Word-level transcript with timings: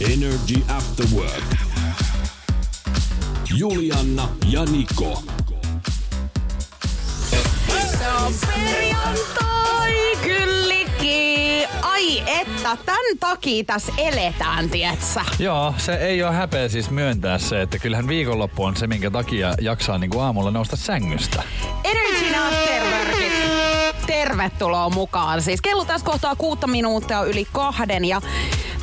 Energy 0.00 0.62
After 0.68 1.06
Work. 1.14 1.44
Julianna 3.56 4.28
ja 4.46 4.64
Niko. 4.64 5.22
Se 7.98 8.08
on 8.24 8.32
perjantai, 8.46 10.16
kyllikki. 10.22 11.64
Ai 11.82 12.40
että, 12.40 12.76
tän 12.86 13.18
takia 13.20 13.64
tässä 13.64 13.92
eletään, 13.98 14.70
tietsä. 14.70 15.24
Joo, 15.38 15.74
se 15.78 15.94
ei 15.94 16.22
ole 16.22 16.32
häpeä 16.32 16.68
siis 16.68 16.90
myöntää 16.90 17.38
se, 17.38 17.62
että 17.62 17.78
kyllähän 17.78 18.08
viikonloppu 18.08 18.64
on 18.64 18.76
se, 18.76 18.86
minkä 18.86 19.10
takia 19.10 19.54
jaksaa 19.60 19.98
niinku 19.98 20.20
aamulla 20.20 20.50
nousta 20.50 20.76
sängystä. 20.76 21.42
Energy 21.84 22.36
Afterworkit. 22.36 23.32
Tervetuloa 24.06 24.90
mukaan. 24.90 25.42
Siis 25.42 25.60
kello 25.60 25.84
tässä 25.84 26.06
kohtaa 26.06 26.36
kuutta 26.36 26.66
minuuttia 26.66 27.22
yli 27.22 27.46
kahden 27.52 28.04
ja 28.04 28.20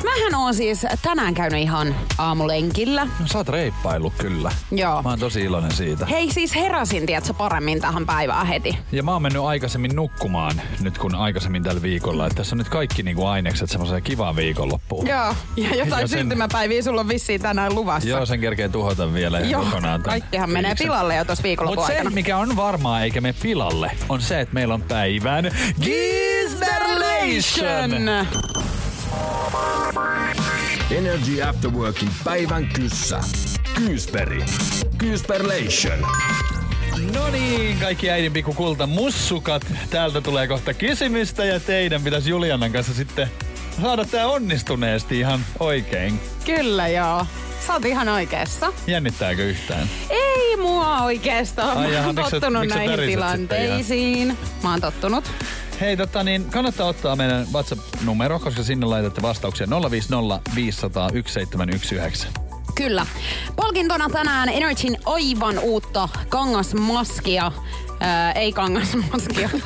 mähän 0.04 0.34
on 0.34 0.54
siis 0.54 0.86
tänään 1.02 1.34
käynyt 1.34 1.60
ihan 1.60 1.94
aamulenkillä. 2.18 3.04
No, 3.04 3.26
sä 3.26 3.38
oot 3.38 3.48
reippaillut 3.48 4.12
kyllä. 4.18 4.52
Joo. 4.70 5.02
Mä 5.02 5.08
oon 5.08 5.18
tosi 5.18 5.40
iloinen 5.40 5.72
siitä. 5.72 6.06
Hei 6.06 6.32
siis 6.32 6.54
heräsin, 6.54 7.06
tiedätkö, 7.06 7.34
paremmin 7.34 7.80
tähän 7.80 8.06
päivään 8.06 8.46
heti. 8.46 8.78
Ja 8.92 9.02
mä 9.02 9.12
oon 9.12 9.22
mennyt 9.22 9.42
aikaisemmin 9.42 9.96
nukkumaan 9.96 10.60
nyt 10.80 10.98
kun 10.98 11.14
aikaisemmin 11.14 11.62
tällä 11.62 11.82
viikolla. 11.82 12.26
Että 12.26 12.36
tässä 12.36 12.54
on 12.54 12.58
nyt 12.58 12.68
kaikki 12.68 13.02
niinku 13.02 13.26
ainekset 13.26 13.70
semmoiseen 13.70 14.02
kivaan 14.02 14.36
viikonloppuun. 14.36 15.06
Joo, 15.06 15.34
ja 15.56 15.74
jotain 15.76 16.00
Ja 16.02 16.08
sen- 16.08 16.18
syntymäpäiviä 16.18 16.82
sulla 16.82 17.00
on 17.00 17.08
vissiin 17.08 17.40
tänään 17.42 17.74
luvassa. 17.74 18.08
Joo, 18.08 18.26
sen 18.26 18.40
kerkee 18.40 18.68
tuhota 18.68 19.12
vielä 19.14 19.40
Joo, 19.40 19.64
kokonaan. 19.64 20.02
kaikkihan 20.02 20.50
menee 20.50 20.62
fiiliksen. 20.70 20.86
pilalle 20.86 21.16
jo 21.16 21.24
tuossa 21.24 21.42
viikonlopun 21.42 21.84
Mutta 21.84 22.02
se, 22.04 22.10
mikä 22.10 22.38
on 22.38 22.56
varmaa 22.56 23.02
eikä 23.02 23.20
me 23.20 23.34
pilalle, 23.42 23.90
on 24.08 24.22
se, 24.22 24.40
että 24.40 24.54
meillä 24.54 24.74
on 24.74 24.82
päivän 24.82 25.50
Gizberlation! 25.80 27.92
Energy 30.90 31.42
After 31.42 31.70
Workin 31.70 32.08
päivän 32.24 32.66
kyssä. 32.66 33.20
Kyysperi. 33.74 34.44
Kyysperlation. 34.98 35.98
No 37.14 37.30
niin, 37.30 37.78
kaikki 37.78 38.10
äidin 38.10 38.32
pikku 38.32 38.52
kulta 38.52 38.86
mussukat. 38.86 39.66
Täältä 39.90 40.20
tulee 40.20 40.48
kohta 40.48 40.74
kysymystä 40.74 41.44
ja 41.44 41.60
teidän 41.60 42.02
pitäisi 42.02 42.30
Julianan 42.30 42.72
kanssa 42.72 42.94
sitten 42.94 43.28
saada 43.82 44.04
tää 44.04 44.26
onnistuneesti 44.28 45.18
ihan 45.18 45.40
oikein. 45.60 46.20
Kyllä 46.44 46.88
joo. 46.88 47.26
Sä 47.66 47.72
oot 47.72 47.84
ihan 47.84 48.08
oikeassa. 48.08 48.72
Jännittääkö 48.86 49.44
yhtään? 49.44 49.88
Ei 50.10 50.56
mua 50.56 51.02
oikeastaan. 51.02 51.78
Ai 51.78 51.90
Mä 51.90 52.06
oon 52.06 52.14
tottunut 52.14 52.66
näihin 52.66 52.98
tilanteisiin. 53.06 54.38
Mä 54.62 54.70
oon 54.70 54.80
tottunut. 54.80 55.32
Hei, 55.82 55.96
tota 55.96 56.24
niin, 56.24 56.44
kannattaa 56.44 56.86
ottaa 56.88 57.16
meidän 57.16 57.46
WhatsApp-numero, 57.52 58.38
koska 58.38 58.62
sinne 58.62 58.86
laitatte 58.86 59.22
vastauksia 59.22 59.66
050 59.90 60.50
500 60.54 61.08
1719. 61.08 62.40
Kyllä. 62.74 63.06
Palkintona 63.56 64.08
tänään 64.08 64.48
Energyn 64.48 64.96
aivan 65.06 65.58
uutta 65.58 66.08
kangasmaskia. 66.28 67.52
Ää, 68.00 68.32
ei 68.32 68.52
kangasmaskia. 68.52 69.50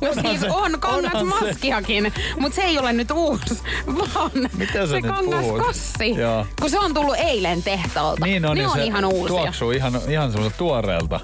No 0.00 0.22
siis 0.22 0.40
se- 0.40 0.50
on 0.50 0.80
kangasmaskiakin, 0.80 2.12
mutta 2.40 2.56
se 2.56 2.62
ei 2.62 2.78
ole 2.78 2.92
nyt 2.92 3.10
uusi, 3.10 3.62
vaan 3.86 4.30
Mitä 4.56 4.86
se 4.86 5.02
kangaskassi. 5.02 6.10
Joo. 6.10 6.46
Kun 6.60 6.70
se 6.70 6.78
on 6.78 6.94
tullut 6.94 7.14
eilen 7.18 7.62
tehtaalta. 7.62 8.26
Niin 8.26 8.46
on, 8.46 8.56
ne 8.56 8.62
ja 8.62 8.68
on 8.68 8.76
se 8.78 8.84
ihan 8.84 9.04
uusia. 9.04 9.28
tuoksuu 9.36 9.70
ihan, 9.70 9.92
ihan 10.08 10.32
semmoiselta 10.32 10.58
tuoreelta. 10.58 11.20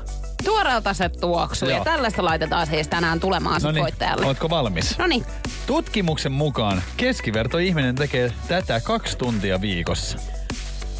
Tuoreelta 0.48 0.94
se 0.94 1.09
tuoksuu 1.09 1.69
ja 1.69 1.75
Joo. 1.76 1.84
tällaista 1.84 2.25
laitetaan 2.25 2.66
siis 2.66 2.88
tänään 2.88 3.20
tulemaan 3.20 3.60
No 3.62 3.70
niin, 3.72 3.82
voittajalle. 3.82 4.26
ootko 4.26 4.50
valmis? 4.50 4.98
No 4.98 5.06
niin. 5.06 5.25
Tutkimuksen 5.66 6.32
mukaan 6.32 6.82
keskiverto 6.97 7.59
ihminen 7.59 7.94
tekee 7.94 8.32
tätä 8.48 8.81
kaksi 8.81 9.19
tuntia 9.19 9.60
viikossa. 9.60 10.19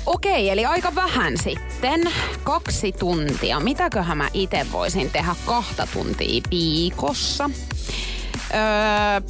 Okei, 0.07 0.51
eli 0.51 0.65
aika 0.65 0.95
vähän 0.95 1.39
sitten. 1.39 2.01
Kaksi 2.43 2.93
tuntia. 2.93 3.61
Mitäköhän 3.61 4.19
mä 4.19 4.29
itse 4.35 4.67
voisin 4.73 5.11
tehdä 5.11 5.37
kahta 5.47 5.89
tuntia 5.93 6.43
viikossa? 6.51 7.51
Öö, 8.55 9.21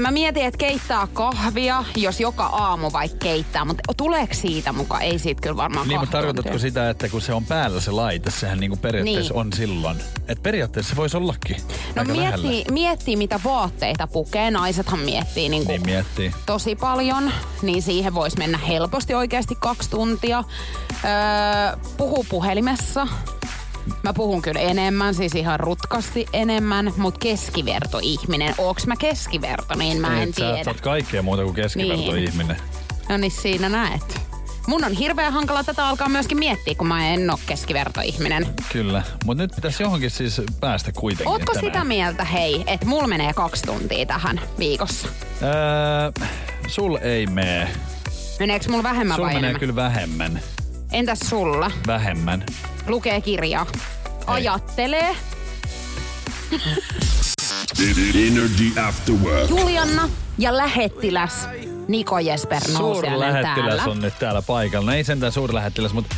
mä 0.00 0.10
mietin, 0.10 0.44
että 0.44 0.58
keittää 0.58 1.06
kahvia, 1.12 1.84
jos 1.96 2.20
joka 2.20 2.46
aamu 2.46 2.92
vaikka 2.92 3.18
keittää, 3.18 3.64
mutta 3.64 3.82
tuleeko 3.96 4.34
siitä 4.34 4.72
mukaan? 4.72 5.02
Ei 5.02 5.18
siitä 5.18 5.40
kyllä 5.42 5.56
varmaan 5.56 5.88
Niin, 5.88 6.00
mutta 6.00 6.12
tarkoitatko 6.18 6.58
sitä, 6.58 6.90
että 6.90 7.08
kun 7.08 7.20
se 7.20 7.34
on 7.34 7.44
päällä 7.44 7.80
se 7.80 7.90
laite, 7.90 8.30
sehän 8.30 8.60
niinku 8.60 8.76
periaatteessa 8.76 9.34
Niin. 9.34 9.40
on 9.40 9.52
silloin. 9.52 9.96
Että 10.28 10.42
periaatteessa 10.42 10.90
se 10.90 10.96
voisi 10.96 11.16
ollakin 11.16 11.56
No 11.96 12.02
lähellä. 12.06 12.36
miettii, 12.46 12.64
miettii, 12.72 13.16
mitä 13.16 13.40
vaatteita 13.44 14.06
pukee. 14.06 14.50
Naisethan 14.50 15.00
miettii 15.00 15.48
niin 15.48 15.64
kuin 15.64 15.72
Niin 15.82 15.86
miettii. 15.86 16.32
tosi 16.46 16.76
paljon, 16.76 17.32
niin 17.62 17.82
siihen 17.82 18.14
voisi 18.14 18.38
mennä 18.38 18.58
helposti 18.58 19.14
oikeasti 19.14 19.54
kaksi 19.60 19.90
tuntia. 19.90 20.44
Öö, 21.04 21.76
puhuu 21.96 22.26
puhelimessa. 22.28 23.06
Mä 24.02 24.12
puhun 24.12 24.42
kyllä 24.42 24.60
enemmän, 24.60 25.14
siis 25.14 25.34
ihan 25.34 25.60
rutkasti 25.60 26.26
enemmän, 26.32 26.92
mutta 26.96 27.18
keskivertoihminen. 27.18 28.54
Ooks 28.58 28.86
mä 28.86 28.96
keskiverto, 28.96 29.74
niin 29.74 30.00
mä 30.00 30.22
en 30.22 30.28
Et 30.28 30.34
sä, 30.34 30.40
sä 30.48 30.54
tiedä. 30.54 30.70
oot 30.70 30.80
kaikkea 30.80 31.22
muuta 31.22 31.42
kuin 31.42 31.54
keskiverto 31.54 32.12
Niin. 32.12 32.28
ihminen. 32.28 32.56
No 33.08 33.16
niin 33.16 33.30
siinä 33.32 33.68
näet. 33.68 34.20
Mun 34.66 34.84
on 34.84 34.92
hirveän 34.92 35.32
hankala 35.32 35.64
tätä 35.64 35.88
alkaa 35.88 36.08
myöskin 36.08 36.38
miettiä, 36.38 36.74
kun 36.74 36.86
mä 36.86 37.08
en 37.08 37.30
oo 37.30 37.38
keskivertoihminen. 37.46 38.46
Kyllä, 38.72 39.02
mutta 39.24 39.42
nyt 39.42 39.52
pitäisi 39.54 39.82
johonkin 39.82 40.10
siis 40.10 40.42
päästä 40.60 40.92
kuitenkin 40.92 41.28
Ootko 41.28 41.52
tänään. 41.52 41.72
sitä 41.72 41.84
mieltä, 41.84 42.24
hei, 42.24 42.64
että 42.66 42.86
mulla 42.86 43.06
menee 43.08 43.32
kaksi 43.32 43.62
tuntia 43.62 44.06
tähän 44.06 44.40
viikossa? 44.58 45.08
Öö, 45.42 46.26
sul 46.66 46.96
ei 47.02 47.26
mee. 47.26 47.68
Meneekö 48.40 48.68
mulla 48.70 48.82
vähemmän 48.82 49.16
Sul 49.16 49.24
vai 49.24 49.34
menee 49.34 49.38
enemmän? 49.48 49.60
kyllä 49.60 49.76
vähemmän. 49.76 50.40
Entäs 50.92 51.18
sulla? 51.18 51.70
Vähemmän. 51.86 52.44
Lukee 52.86 53.20
kirjaa. 53.20 53.66
Ajattelee. 54.26 55.16
Energy 58.26 58.80
After 58.88 59.14
Work. 59.14 59.50
Julianna 59.50 60.08
ja 60.38 60.56
lähettiläs 60.56 61.48
Niko 61.88 62.18
Jesper 62.18 62.62
Nousiainen 62.72 63.12
Suurlähettiläs 63.12 63.76
täällä. 63.76 63.92
on 63.92 64.00
nyt 64.00 64.18
täällä 64.18 64.42
paikalla. 64.42 64.90
No 64.90 64.96
ei 64.96 65.04
sentään 65.04 65.32
suurlähettiläs, 65.32 65.92
mutta 65.92 66.16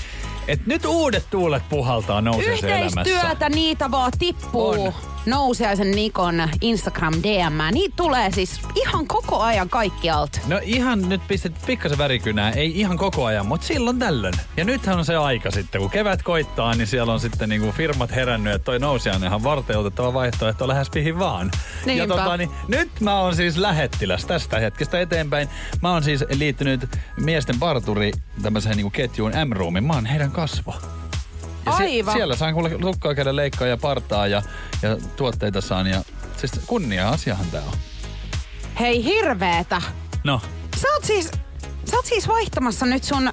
et 0.48 0.66
nyt 0.66 0.84
uudet 0.84 1.26
tuulet 1.30 1.62
puhaltaa 1.68 2.20
nousiaisen 2.20 2.70
elämässä. 2.70 3.00
Yhteistyötä 3.00 3.48
niitä 3.48 3.90
vaan 3.90 4.12
tippuu. 4.18 4.70
On. 4.70 4.92
Nousiaisen 5.26 5.90
Nikon 5.90 6.48
Instagram 6.60 7.14
DM. 7.14 7.74
Niitä 7.74 7.94
tulee 7.96 8.30
siis 8.30 8.60
ihan 8.74 9.06
koko 9.06 9.40
ajan 9.40 9.68
kaikkialta. 9.68 10.40
No 10.46 10.60
ihan 10.62 11.08
nyt 11.08 11.20
pistet 11.28 11.52
pikkasen 11.66 11.98
värikynää, 11.98 12.50
ei 12.50 12.80
ihan 12.80 12.96
koko 12.96 13.24
ajan, 13.24 13.46
mutta 13.46 13.66
silloin 13.66 13.98
tällöin. 13.98 14.34
Ja 14.56 14.64
nythän 14.64 14.98
on 14.98 15.04
se 15.04 15.16
aika 15.16 15.50
sitten, 15.50 15.80
kun 15.80 15.90
kevät 15.90 16.22
koittaa, 16.22 16.74
niin 16.74 16.86
siellä 16.86 17.12
on 17.12 17.20
sitten 17.20 17.48
niinku 17.48 17.72
firmat 17.72 18.10
herännyt, 18.14 18.54
että 18.54 18.64
toi 18.64 18.78
nousiainen 18.78 19.28
ihan 19.28 19.42
varteutettava 19.44 20.14
vaihtoehto 20.14 20.68
lähes 20.68 20.88
mihin 20.94 21.18
vaan. 21.18 21.50
Ja 21.54 21.86
Niinpä. 21.86 22.06
tota, 22.14 22.36
niin, 22.36 22.50
nyt 22.68 23.00
mä 23.00 23.20
oon 23.20 23.36
siis 23.36 23.56
lähettiläs 23.56 24.24
tästä 24.24 24.58
hetkestä 24.58 25.00
eteenpäin. 25.00 25.48
Mä 25.82 25.92
oon 25.92 26.02
siis 26.02 26.24
liittynyt 26.30 26.88
miesten 27.20 27.58
parturi 27.58 28.12
tämmöiseen 28.42 28.76
niinku 28.76 28.90
ketjuun 28.90 29.32
M-roomiin. 29.48 29.84
Mä 29.84 29.92
oon 29.94 30.06
heidän 30.06 30.30
kasvo. 30.30 30.74
Ja 31.66 31.72
Aivan. 31.72 32.14
siellä 32.14 32.36
saan 32.36 32.54
kuule 32.54 32.70
lukkaa 32.78 33.14
käydä 33.14 33.36
leikkaa 33.36 33.66
ja 33.66 33.76
partaa 33.76 34.26
ja, 34.26 34.42
ja 34.82 34.96
tuotteita 35.16 35.60
saan. 35.60 35.86
Ja, 35.86 36.02
siis 36.36 36.52
kunnia-asiahan 36.66 37.46
tää 37.46 37.62
on. 37.62 37.78
Hei 38.80 39.04
hirveetä. 39.04 39.82
No, 40.24 40.40
Sä 40.76 40.88
oot 40.94 41.04
siis, 41.04 41.30
sä 41.90 41.96
oot 41.96 42.06
siis 42.06 42.28
vaihtamassa 42.28 42.86
nyt 42.86 43.04
sun 43.04 43.30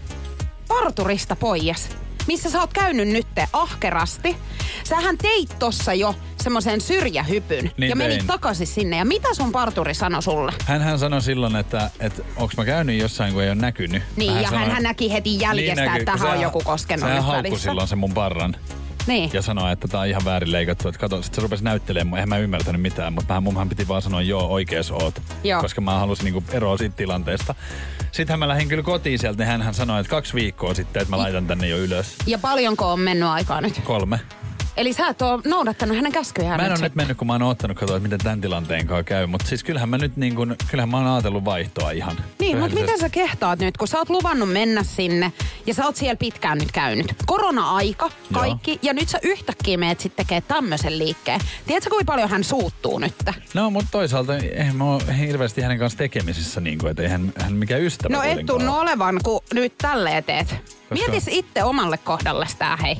parturista 0.68 1.36
pois. 1.36 1.90
Missä 2.30 2.50
sä 2.50 2.60
oot 2.60 2.74
käynyt 2.74 3.08
nyt 3.08 3.28
ahkerasti. 3.54 4.38
Sähän 4.84 5.18
teit 5.18 5.60
tossa 5.60 5.94
jo 5.94 6.16
semmoisen 6.42 6.82
syrjähypyn 6.82 7.72
Niin 7.78 7.90
ja 7.90 7.96
menit 7.96 8.18
tein. 8.18 8.28
takaisin 8.28 8.68
sinne. 8.68 8.98
Ja 8.98 9.06
mitä 9.06 9.34
sun 9.34 9.52
parturi 9.52 9.94
sanoi 9.94 10.24
sulle? 10.24 10.52
hän, 10.66 10.82
hän 10.82 11.00
sanoi 11.00 11.22
silloin, 11.22 11.56
että, 11.56 11.90
että 12.00 12.22
onko 12.36 12.54
mä 12.58 12.66
käynyt 12.66 13.00
jossain, 13.00 13.34
kun 13.34 13.44
ei 13.44 13.50
ole 13.50 13.56
näkynyt. 13.56 14.04
Niin, 14.16 14.36
ja 14.42 14.50
sanoi- 14.50 14.60
hän, 14.60 14.72
hän 14.72 14.84
näki 14.84 15.12
heti 15.14 15.40
jäljestä, 15.40 15.86
näkyy, 15.86 16.00
että 16.00 16.12
tähän 16.12 16.32
on 16.32 16.42
joku 16.42 16.62
koskenut 16.66 17.10
Sehän 17.10 17.28
välissä. 17.28 17.60
silloin 17.64 17.88
sen 17.88 17.98
mun 17.98 18.14
parran. 18.14 18.56
Niin. 19.10 19.30
ja 19.34 19.42
sanoa, 19.42 19.72
että 19.72 19.88
tämä 19.88 20.02
on 20.02 20.08
ihan 20.08 20.26
väärin 20.26 20.52
leikattu. 20.52 20.88
Että 20.88 21.00
kato, 21.00 21.22
sit 21.22 21.34
se 21.34 21.42
rupesi 21.42 21.64
näyttelemään, 21.64 22.18
eihän 22.18 22.30
mä 22.30 22.38
ymmärtänyt 22.38 22.82
mitään, 22.82 23.14
mutta 23.14 23.34
mä, 23.34 23.42
munhan 23.42 23.70
piti 23.70 23.88
vaan 23.88 24.02
sanoa, 24.02 24.22
joo, 24.22 24.48
oikees 24.48 24.92
oot. 24.92 25.22
Joo. 25.44 25.62
Koska 25.62 25.82
mä 25.82 26.00
halusin 26.00 26.26
niinku 26.26 26.44
eroa 26.52 26.78
siitä 26.78 26.96
tilanteesta. 26.96 27.56
Sittenhän 28.12 28.40
mä 28.40 28.48
lähdin 28.48 28.68
kyllä 28.68 28.84
kotiin 28.84 29.20
sieltä, 29.20 29.46
niin 29.46 29.64
hän 29.64 29.74
sanoi, 29.74 30.00
että 30.00 30.10
kaksi 30.10 30.34
viikkoa 30.34 30.74
sitten, 30.74 31.02
että 31.02 31.10
mä 31.10 31.18
laitan 31.18 31.48
tänne 31.48 31.68
jo 31.68 31.78
ylös. 31.78 32.16
Ja 32.28 32.40
paljonko 32.40 32.92
on 32.92 33.00
mennyt 33.00 33.30
aikaa 33.30 33.62
nyt? 33.62 33.82
Kolme. 33.84 34.20
Eli 34.80 34.94
sä 34.94 35.08
et 35.08 35.22
ole 35.22 35.42
noudattanut 35.46 35.96
hänen 35.96 36.12
käskyjään 36.12 36.62
Mä 36.62 36.66
en 36.66 36.72
ole 36.72 36.80
nyt 36.80 36.96
mennyt, 36.96 37.18
kun 37.18 37.28
mä 37.28 37.34
oon 37.34 37.42
ottanut 37.42 37.78
katsoa, 37.78 37.98
että 37.98 38.04
miten 38.04 38.20
tämän 38.20 38.42
tilanteen 38.42 38.88
kanssa 38.88 39.04
käy. 39.04 39.28
Mutta 39.28 39.48
siis 39.48 39.64
kyllähän 39.64 39.90
mä 39.90 39.98
nyt 39.98 40.18
niin 40.18 40.36
kuin, 40.36 40.56
kyllähän 40.72 40.90
mä 40.90 40.98
oon 40.98 41.08
ajatellut 41.08 41.46
vaihtoa 41.46 41.92
ihan. 41.92 42.18
Niin, 42.40 42.58
mutta 42.58 42.76
miten 42.76 43.00
sä 43.00 43.10
kehtaat 43.10 43.60
nyt, 43.60 43.78
kun 43.78 43.88
sä 43.88 43.98
oot 43.98 44.10
luvannut 44.10 44.52
mennä 44.52 44.84
sinne 44.84 45.34
ja 45.66 45.74
sä 45.74 45.86
oot 45.86 45.96
siellä 45.96 46.16
pitkään 46.16 46.58
nyt 46.58 46.72
käynyt. 46.72 47.14
Korona-aika, 47.26 48.10
kaikki, 48.34 48.80
ja 48.82 48.94
nyt 48.94 49.10
sä 49.10 49.20
yhtäkkiä 49.24 49.78
meet 49.78 50.00
sitten 50.00 50.26
tekee 50.26 50.42
tämmöisen 50.42 51.00
liikkeen. 51.00 51.40
Tiedätkö, 51.68 51.90
kuinka 51.90 52.12
paljon 52.12 52.30
hän 52.30 52.44
suuttuu 52.44 53.00
nyt? 53.00 53.16
No, 53.54 53.70
mutta 53.70 53.90
toisaalta 53.92 54.38
eihän 54.38 54.76
mä 54.76 54.84
ole 54.84 55.18
hirveästi 55.20 55.62
hänen 55.62 55.80
kanssa 55.80 55.98
tekemisissä, 55.98 56.62
niin 56.62 56.80
kuin, 56.80 56.92
että 56.92 57.04
eihän 57.04 57.34
hän 57.40 57.54
mikään 57.54 57.82
ystävä 57.82 58.16
No 58.16 58.24
et 58.24 58.46
tunnu 58.46 58.74
ole. 58.74 58.82
olevan, 58.82 59.20
kun 59.24 59.42
nyt 59.54 59.74
tälleen 59.78 60.24
teet. 60.24 60.56
Mietis 60.90 61.28
itse 61.28 61.64
omalle 61.64 61.98
kohdalle 61.98 62.48
tää, 62.60 62.78
hei. 62.78 62.98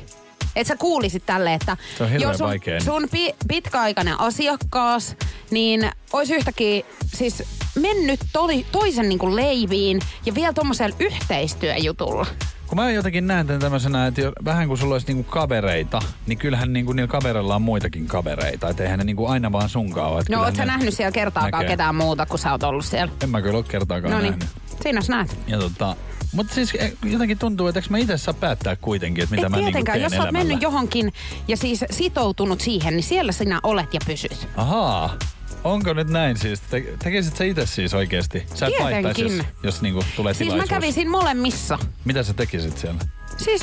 Et 0.56 0.66
sä 0.66 0.76
kuulisit 0.76 1.26
tälle, 1.26 1.54
että 1.54 1.76
Se 1.98 2.04
on 2.04 2.20
jos 2.20 2.38
sun, 2.38 2.46
vaikea. 2.46 2.80
sun 2.80 3.08
pi- 3.10 3.34
pitkäaikainen 3.48 4.20
asiakkaas, 4.20 5.16
niin 5.50 5.90
olisi 6.12 6.34
yhtäkkiä 6.34 6.82
siis 7.06 7.42
mennyt 7.80 8.20
toi, 8.32 8.66
toisen 8.72 9.08
niin 9.08 9.18
kuin 9.18 9.36
leiviin 9.36 10.00
ja 10.26 10.34
vielä 10.34 10.52
tuommoisella 10.52 10.96
yhteistyöjutulla. 11.00 12.26
Kun 12.66 12.76
mä 12.78 12.90
jotenkin 12.90 13.26
näen 13.26 13.46
tämän 13.46 13.60
tämmöisenä, 13.60 14.06
että 14.06 14.20
jo, 14.20 14.32
vähän 14.44 14.68
kun 14.68 14.78
sulla 14.78 14.94
olisi 14.94 15.06
niinku 15.06 15.22
kavereita, 15.30 16.02
niin 16.26 16.38
kyllähän 16.38 16.72
niinku 16.72 16.92
niillä 16.92 17.08
kavereilla 17.10 17.54
on 17.56 17.62
muitakin 17.62 18.06
kavereita. 18.06 18.68
Että 18.68 18.82
eihän 18.82 18.98
ne 18.98 19.04
niinku 19.04 19.26
aina 19.26 19.52
vaan 19.52 19.68
sunkaan 19.68 20.10
ole. 20.12 20.20
että 20.20 20.36
No 20.36 20.42
oot 20.42 20.56
sä 20.56 20.64
nähnyt 20.64 20.94
siellä 20.94 21.12
kertaakaan 21.12 21.50
näkee. 21.52 21.68
ketään 21.68 21.94
muuta, 21.94 22.26
kun 22.26 22.38
sä 22.38 22.52
oot 22.52 22.62
ollut 22.62 22.84
siellä? 22.84 23.12
En 23.22 23.30
mä 23.30 23.42
kyllä 23.42 23.56
ole 23.58 23.64
kertaakaan 23.68 24.12
No 24.14 24.18
niin, 24.20 24.30
nähnyt. 24.30 24.48
siinä 24.82 25.00
sä 25.00 25.12
näet. 25.12 25.36
Ja 25.46 25.58
tota, 25.58 25.96
mutta 26.32 26.54
siis 26.54 26.74
eh, 26.74 26.92
jotenkin 27.04 27.38
tuntuu, 27.38 27.66
että 27.66 27.78
eikö 27.78 27.90
mä 27.90 27.98
itse 27.98 28.18
saa 28.18 28.34
päättää 28.34 28.76
kuitenkin, 28.76 29.24
että 29.24 29.34
mitä 29.36 29.46
Et 29.46 29.50
mä 29.50 29.56
niinku 29.56 29.82
teen 29.84 30.02
jos 30.02 30.10
sä 30.12 30.16
oot 30.18 30.24
elämällä. 30.24 30.38
mennyt 30.48 30.62
johonkin 30.62 31.12
ja 31.48 31.56
siis 31.56 31.84
sitoutunut 31.90 32.60
siihen, 32.60 32.96
niin 32.96 33.04
siellä 33.04 33.32
sinä 33.32 33.60
olet 33.62 33.94
ja 33.94 34.00
pysyt. 34.06 34.48
Ahaa. 34.56 35.16
Onko 35.64 35.92
nyt 35.92 36.08
näin 36.08 36.36
siis? 36.36 36.60
Te, 36.60 36.84
tekisit 37.02 37.36
sä 37.36 37.44
itse 37.44 37.66
siis 37.66 37.94
oikeesti? 37.94 38.46
Sä 38.54 38.66
et 38.66 38.72
laittaisi, 38.80 39.22
jos, 39.22 39.32
jos 39.62 39.82
niinku 39.82 40.04
tulee 40.16 40.34
Siis 40.34 40.46
mä 40.48 40.52
tilaisuus. 40.52 40.70
kävisin 40.70 41.10
molemmissa. 41.10 41.78
Mitä 42.04 42.22
sä 42.22 42.34
tekisit 42.34 42.78
siellä? 42.78 43.00
Siis 43.36 43.62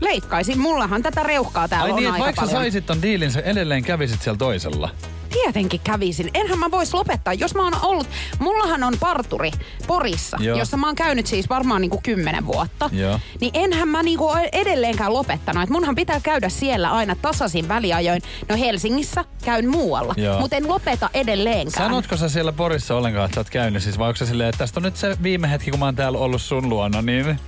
leikkaisin. 0.00 0.58
Mullahan 0.60 1.02
tätä 1.02 1.22
reuhkaa 1.22 1.68
täällä 1.68 1.84
Ai 1.84 1.90
on 1.90 1.96
niin, 1.96 2.12
aika 2.12 2.24
vaikka 2.24 2.42
sä 2.42 2.46
paljon. 2.46 2.62
saisit 2.62 2.86
ton 2.86 3.02
diilin, 3.02 3.32
sä 3.32 3.40
edelleen 3.40 3.84
kävisit 3.84 4.22
siellä 4.22 4.38
toisella. 4.38 4.90
Tietenkin 5.32 5.80
kävisin. 5.84 6.30
Enhän 6.34 6.58
mä 6.58 6.70
vois 6.70 6.94
lopettaa. 6.94 7.34
Jos 7.34 7.54
mä 7.54 7.64
oon 7.64 7.72
ollut, 7.82 8.06
mullahan 8.38 8.82
on 8.82 8.94
parturi 9.00 9.50
Porissa, 9.86 10.36
Joo. 10.40 10.58
jossa 10.58 10.76
mä 10.76 10.86
oon 10.86 10.94
käynyt 10.94 11.26
siis 11.26 11.48
varmaan 11.48 11.80
niinku 11.80 12.00
kymmenen 12.02 12.46
vuotta. 12.46 12.90
Joo. 12.92 13.20
Niin 13.40 13.50
enhän 13.54 13.88
mä 13.88 14.02
niinku 14.02 14.30
edelleenkään 14.52 15.14
lopettanut. 15.14 15.62
Et 15.62 15.70
munhan 15.70 15.94
pitää 15.94 16.20
käydä 16.20 16.48
siellä 16.48 16.90
aina 16.90 17.16
tasaisin 17.22 17.68
väliajoin. 17.68 18.22
No 18.48 18.56
Helsingissä 18.56 19.24
käyn 19.44 19.68
muualla, 19.70 20.14
mutta 20.40 20.56
en 20.56 20.68
lopeta 20.68 21.10
edelleenkään. 21.14 21.88
Sanotko 21.88 22.16
sä 22.16 22.28
siellä 22.28 22.52
Porissa 22.52 22.96
ollenkaan, 22.96 23.24
että 23.24 23.34
sä 23.34 23.40
oot 23.40 23.50
käynyt 23.50 23.82
siis, 23.82 23.98
vai 23.98 24.08
onko 24.08 24.16
se 24.16 24.26
silleen, 24.26 24.48
että 24.48 24.58
tästä 24.58 24.80
on 24.80 24.84
nyt 24.84 24.96
se 24.96 25.16
viime 25.22 25.50
hetki, 25.50 25.70
kun 25.70 25.80
mä 25.80 25.84
oon 25.84 25.96
täällä 25.96 26.18
ollut 26.18 26.42
sun 26.42 26.68
luona, 26.68 27.02
niin... 27.02 27.40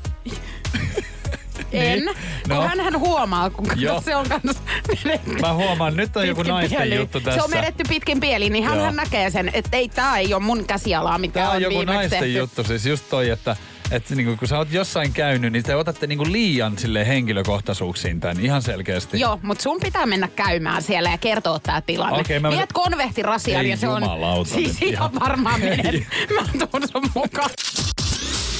En, 1.75 1.99
Niin. 1.99 2.05
kun 2.49 2.57
No. 2.57 2.63
hän, 2.63 2.81
hän 2.81 2.99
huomaa, 3.01 3.51
kun 3.51 3.67
Joo. 3.77 4.01
se 4.01 4.17
on 4.17 4.27
kans 4.29 4.59
vedetty 4.89 5.31
Mä 5.41 5.53
huomaan, 5.53 5.97
nyt 5.97 6.17
on 6.17 6.29
joku 6.29 6.43
naisten 6.43 6.79
pieliin. 6.79 7.01
juttu 7.01 7.21
tässä. 7.21 7.41
Se 7.41 7.45
on 7.45 7.51
vedetty 7.51 7.85
pitkin 7.89 8.21
pieliin, 8.21 8.53
niin 8.53 8.65
hän, 8.65 8.81
hän 8.81 8.97
näkee 8.97 9.31
sen, 9.31 9.51
että 9.55 9.77
ei, 9.77 9.89
tää 9.89 10.19
ei 10.19 10.35
ole 10.35 10.43
mun 10.43 10.65
käsialaa, 10.65 11.19
mikä 11.19 11.41
Tää 11.41 11.51
on 11.51 11.57
on 11.57 11.63
joku 11.63 11.83
naisten 11.83 12.11
tehty. 12.11 12.33
juttu, 12.39 12.65
siis 12.65 12.87
just 12.87 13.05
toi, 13.11 13.31
että 13.31 13.57
että 13.91 14.15
niinku, 14.15 14.37
kun 14.37 14.49
sä 14.49 14.59
oot 14.59 14.73
jossain 14.73 15.13
käynyt, 15.13 15.53
niin 15.53 15.65
te 15.65 15.75
otatte 15.77 16.07
niinku 16.07 16.25
liian 16.33 16.79
sille 16.79 17.07
henkilökohtaisuuksiin 17.07 18.21
tämän 18.21 18.41
ihan 18.41 18.63
selkeästi. 18.63 19.21
Joo, 19.21 19.41
mutta 19.43 19.63
sun 19.63 19.81
pitää 19.81 20.07
mennä 20.07 20.29
käymään 20.37 20.83
siellä 20.83 21.11
ja 21.11 21.19
kertoa 21.19 21.59
tää 21.59 21.81
tilanne. 21.81 22.19
Okei, 22.21 22.41
mä- 22.41 22.51
Viet 22.51 22.73
konvehtirasian 22.73 23.67
ja 23.67 23.77
se 23.77 23.89
on... 23.89 24.03
Siis 24.47 24.83
ihan 24.83 25.11
ihan. 25.11 25.11
varmaan 25.21 25.61
menen. 25.61 26.07
Mä 26.35 26.67
tuun 26.71 26.83
sun 26.93 27.11
mukaan. 27.15 27.51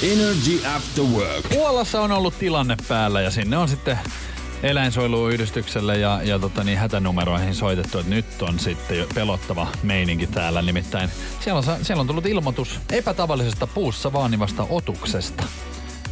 Energy 0.03 0.67
After 0.75 1.03
Work. 1.03 1.49
Puolassa 1.49 2.01
on 2.01 2.11
ollut 2.11 2.39
tilanne 2.39 2.77
päällä 2.87 3.21
ja 3.21 3.31
sinne 3.31 3.57
on 3.57 3.67
sitten 3.67 3.97
eläinsuojeluyhdistykselle 4.63 5.97
ja, 5.97 6.19
ja 6.23 6.39
tota 6.39 6.63
niin, 6.63 6.77
hätänumeroihin 6.77 7.55
soitettu, 7.55 7.99
että 7.99 8.09
nyt 8.09 8.41
on 8.41 8.59
sitten 8.59 9.05
pelottava 9.15 9.67
meininki 9.83 10.27
täällä. 10.27 10.61
Nimittäin 10.61 11.09
siellä 11.39 11.57
on, 11.59 11.85
siellä 11.85 12.01
on 12.01 12.07
tullut 12.07 12.25
ilmoitus 12.25 12.79
epätavallisesta 12.91 13.67
puussa 13.67 14.13
vaanivasta 14.13 14.67
otuksesta. 14.69 15.43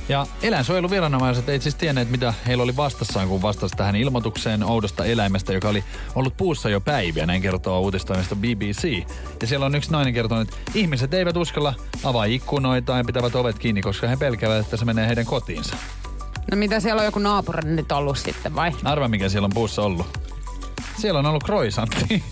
Ja 0.10 0.28
eläinsuojeluviranomaiset 0.42 1.50
ei 1.50 1.62
siis 1.62 1.76
tienneet, 1.76 2.10
mitä 2.10 2.34
heillä 2.48 2.64
oli 2.64 2.76
vastassaan, 2.76 3.28
kun 3.28 3.42
vastasi 3.42 3.76
tähän 3.76 3.96
ilmoitukseen 3.96 4.64
oudosta 4.64 5.06
eläimestä, 5.06 5.54
joka 5.54 5.70
oli 5.70 5.84
ollut 6.16 6.38
puussa 6.38 6.70
jo 6.70 6.82
päiviä, 6.82 7.26
näin 7.26 7.42
kertoo 7.42 7.80
uutistoimisto 7.80 8.36
BBC. 8.36 9.04
Ja 9.42 9.48
siellä 9.48 9.66
on 9.66 9.76
yksi 9.76 9.92
nainen 9.92 10.14
kertonut, 10.14 10.50
että 10.50 10.72
ihmiset 10.74 11.14
eivät 11.14 11.38
uskalla 11.38 11.74
avaa 12.04 12.26
ikkunoita 12.26 12.98
ja 12.98 13.04
pitävät 13.04 13.36
ovet 13.36 13.60
kiinni, 13.60 13.82
koska 13.82 14.08
he 14.08 14.18
pelkäävät, 14.18 14.60
että 14.60 14.78
se 14.78 14.86
menee 14.86 15.08
heidän 15.08 15.26
kotiinsa. 15.26 15.76
No 16.52 16.58
mitä 16.58 16.80
siellä 16.80 17.00
on 17.00 17.06
joku 17.06 17.20
naapuri 17.20 17.70
nyt 17.70 17.92
ollut 17.92 18.18
sitten 18.18 18.56
vai? 18.56 18.72
Arva, 18.84 19.08
mikä 19.08 19.30
siellä 19.30 19.46
on 19.46 19.52
puussa 19.54 19.82
ollut. 19.82 20.20
Siellä 20.98 21.20
on 21.20 21.26
ollut 21.26 21.44
kroisantti. 21.44 22.24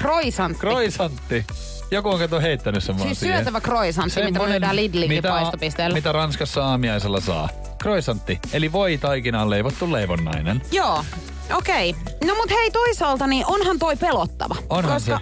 Croissantti. 0.00 0.60
kroisantti. 0.60 1.46
Joku 1.92 2.08
on 2.08 2.18
kato 2.18 2.40
heittänyt 2.40 2.84
sen 2.84 2.98
vaan 2.98 3.08
Siis 3.08 3.20
siihen. 3.20 3.38
syötävä 3.38 3.60
croissantti, 3.60 4.20
mitä 4.20 4.26
Semmonen, 4.26 4.52
myydään 4.52 4.76
Lidlinkin 4.76 5.18
mitä, 5.18 5.28
paistopisteellä. 5.28 5.94
Mitä 5.94 6.12
Ranskassa 6.12 6.64
aamiaisella 6.64 7.20
saa. 7.20 7.48
Kroisantti, 7.78 8.38
eli 8.52 8.72
voi 8.72 8.98
taikinaan 8.98 9.50
leivottu 9.50 9.92
leivonnainen. 9.92 10.62
Joo, 10.72 11.04
okei. 11.54 11.90
Okay. 11.90 12.28
No 12.28 12.34
mut 12.34 12.50
hei 12.50 12.70
toisaalta, 12.70 13.26
niin 13.26 13.46
onhan 13.46 13.78
toi 13.78 13.96
pelottava. 13.96 14.56
Onhan 14.70 14.94
koska, 14.94 15.20